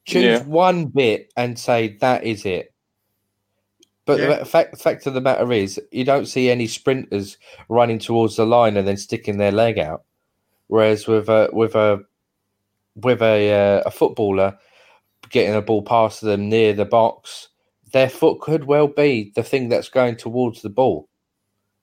[0.04, 0.44] Choose Yeah.
[0.44, 2.72] one bit and say that is it.
[4.04, 4.38] But Yeah.
[4.38, 7.38] the fact, fact of the matter is, you don't see any sprinters
[7.68, 10.02] running towards the line and then sticking their leg out.
[10.66, 12.00] Whereas with a with a
[12.96, 14.58] with a uh, a footballer
[15.30, 17.48] getting a ball past them near the box,
[17.92, 21.08] their foot could well be the thing that's going towards the ball,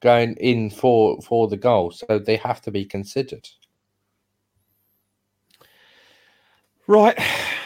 [0.01, 1.91] going in for for the goal.
[1.91, 3.47] So they have to be considered.
[6.87, 7.17] Right,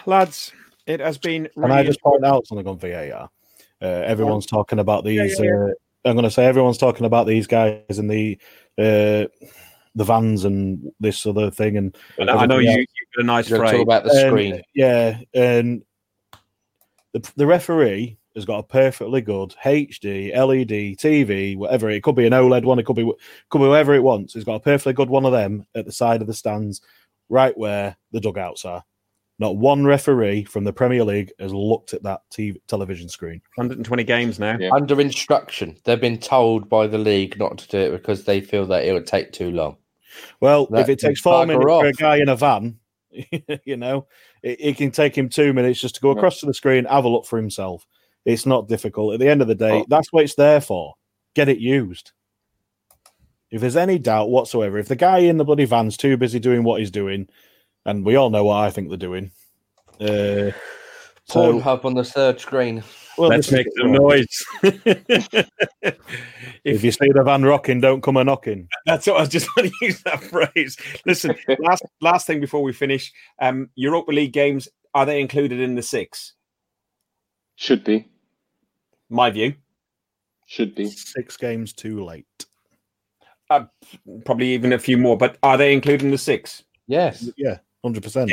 [0.06, 0.52] lads,
[0.86, 1.48] it has been.
[1.54, 3.30] Can I just point out something on VAR?
[3.82, 5.40] Uh, everyone's talking about these.
[5.40, 5.70] yeah, Uh,
[6.06, 8.38] I'm going to say everyone's talking about these guys in the
[8.78, 9.28] uh,
[9.96, 11.78] the vans and this other thing.
[11.78, 12.86] And I know- I know you, you
[13.16, 13.82] got a nice You're phrase.
[13.82, 14.62] about the and, screen.
[14.76, 15.84] yeah, and
[17.14, 21.90] the the referee has got a perfectly good HD, LED, TV, whatever.
[21.90, 22.80] It could be an OLED one.
[22.80, 23.12] It could be
[23.50, 24.34] could be whatever it wants.
[24.34, 26.82] He's got a perfectly good one of them at the side of the stands,
[27.30, 28.84] right where the dugouts are.
[29.40, 33.42] Not one referee from the Premier League has looked at that TV, television screen.
[33.56, 34.58] 120 games now.
[34.60, 34.70] Yeah.
[34.72, 38.66] Under instruction, they've been told by the league not to do it because they feel
[38.68, 39.78] that it would take too long.
[40.40, 42.78] Well, That if it takes four bugger minutes for a guy in a van,
[43.66, 44.06] you know,
[44.44, 46.18] it, it can take him two minutes just to go Yeah.
[46.18, 47.88] across to the screen, have a look for himself.
[48.26, 49.14] It's not difficult.
[49.14, 49.86] At the end of the day, Oh.
[49.90, 50.94] that's what it's there for.
[51.36, 52.12] Get it used.
[53.52, 56.64] If there's any doubt whatsoever, if the guy in the bloody van's too busy doing
[56.64, 57.28] what he's doing,
[57.86, 59.32] and we all know what I think they're doing.
[60.00, 60.52] Uh,
[61.26, 62.84] so, Pornhub on the third screen.
[63.18, 64.44] well, Let's make some noise.
[65.86, 65.98] If
[66.64, 68.70] if you see the van rocking, don't come a knocking.
[68.86, 70.78] that's what I was just going to use that phrase.
[71.06, 75.76] Listen, last last thing before we finish, um, Europa League games are they included in
[75.76, 76.34] the six?
[77.58, 78.08] Should be.
[79.14, 79.54] My view,
[80.48, 80.90] Should be.
[80.90, 82.26] Six games too late.
[84.26, 86.64] probably even a few more, but are they including the six?
[86.88, 87.30] Yes.
[87.38, 88.32] Yeah, hundred percent.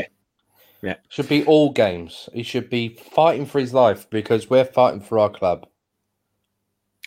[0.80, 0.94] Yeah.
[1.10, 2.30] Should be all games.
[2.32, 5.66] He should be fighting for his life because we're fighting for our club.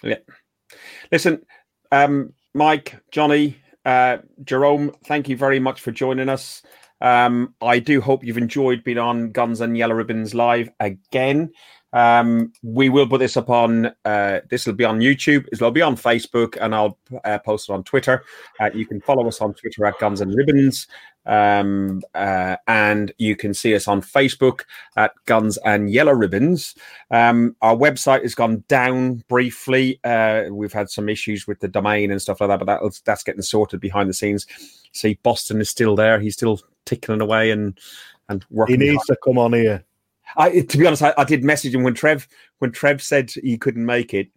[0.03, 0.19] Yeah.
[1.11, 1.43] Listen,
[1.91, 6.61] um, Mike, Johnny, uh, Jerome, thank you very much for joining us.
[7.01, 11.51] Um, I do hope you've enjoyed being on Guns and Yellow Ribbons live again.
[11.93, 13.91] Um, we will put this up on.
[14.03, 15.45] Uh, this will be on YouTube.
[15.51, 18.23] It'll be on Facebook, and I'll uh, post it on Twitter.
[18.59, 20.87] Uh, you can follow us on Twitter at Guns and Ribbons,
[21.25, 24.61] um, uh, and you can see us on Facebook
[24.97, 26.75] at Guns and Yellow Ribbons.
[27.11, 29.99] Um, our website has gone down briefly.
[30.03, 33.23] Uh, we've had some issues with the domain and stuff like that, but that, that's
[33.23, 34.47] getting sorted behind the scenes.
[34.93, 36.19] See, Boston is still there.
[36.19, 37.79] He's still tickling away and
[38.29, 38.81] and working.
[38.81, 39.83] He needs to come on here.
[40.37, 42.27] I, to be honest, I, I did message him when Trev
[42.59, 44.29] when Trev said he couldn't make it.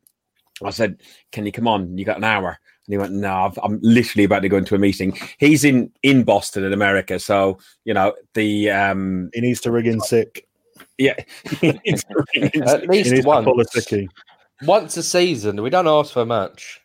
[0.64, 1.00] I said,
[1.32, 1.96] "Can you come on?
[1.98, 4.74] You got an hour?" And he went, "No, I've, I'm literally about to go into
[4.74, 9.60] a meeting." He's in in Boston in America, so you know the um He needs
[9.62, 10.46] to rig in sick.
[10.98, 11.14] yeah.
[11.62, 13.92] At least needs to pull a once.
[14.62, 15.62] Once a season.
[15.62, 16.80] We don't ask for much.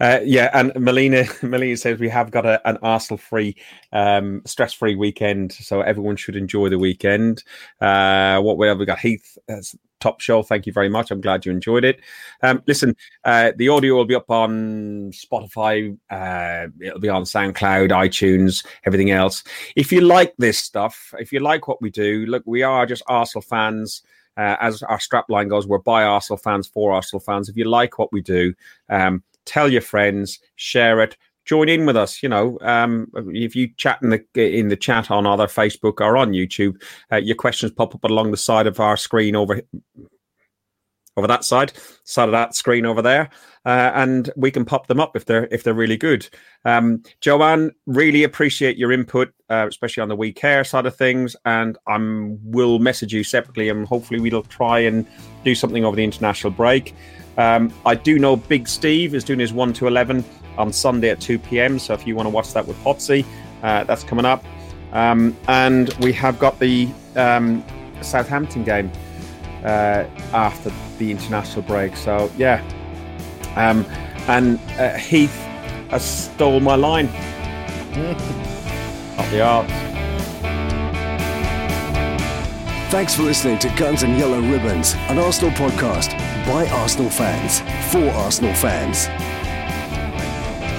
[0.00, 3.56] Uh, yeah, and Melina Melina says we have got a, an Arsenal free,
[3.92, 7.44] um, stress free weekend, so everyone should enjoy the weekend.
[7.80, 8.98] Uh, what we have we got?
[8.98, 9.56] Heath, uh,
[10.00, 10.42] top show.
[10.42, 11.10] Thank you very much.
[11.10, 12.00] I'm glad you enjoyed it.
[12.42, 15.96] Um, listen, uh, the audio will be up on Spotify.
[16.08, 19.44] Uh, it'll be on SoundCloud, iTunes, everything else.
[19.76, 23.02] If you like this stuff, if you like what we do, look, we are just
[23.06, 24.02] Arsenal fans.
[24.36, 27.48] Uh, as our strapline goes, we're by Arsenal fans for Arsenal fans.
[27.48, 28.54] If you like what we do,
[28.88, 32.22] um, tell your friends, share it, join in with us.
[32.22, 36.16] You know, um, if you chat in the in the chat on either Facebook or
[36.16, 36.80] on YouTube,
[37.12, 39.60] uh, your questions pop up along the side of our screen over
[41.16, 41.72] over that side,
[42.04, 43.30] side of that screen over there,
[43.66, 46.28] uh, and we can pop them up if they're if they're really good.
[46.64, 51.36] Um, Joanne, really appreciate your input, uh, especially on the we care side of things,
[51.44, 55.06] and I'm will message you separately, and hopefully we'll try and
[55.44, 56.94] do something over the international break.
[57.40, 60.22] Um, I do know Big Steve is doing his one to eleven
[60.58, 61.78] on Sunday at two p.m.
[61.78, 63.24] So if you want to watch that with Potsy,
[63.62, 64.44] uh, that's coming up.
[64.92, 66.86] Um, and we have got the
[67.16, 67.64] um,
[68.02, 68.92] Southampton game
[69.64, 70.04] uh,
[70.34, 71.96] after the international break.
[71.96, 72.62] So yeah,
[73.56, 73.86] um,
[74.28, 75.34] and uh, Heath
[75.88, 77.06] has stole my line.
[79.16, 79.72] Up the arts.
[82.92, 87.60] Thanks for listening to Guns and Yellow Ribbons, an Arsenal podcast by Arsenal fans
[87.92, 89.06] for Arsenal fans.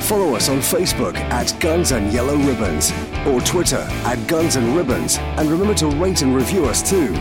[0.05, 2.91] Follow us on Facebook at Guns and Yellow Ribbons
[3.25, 7.13] or Twitter at Guns and Ribbons, and remember to rate and review us too.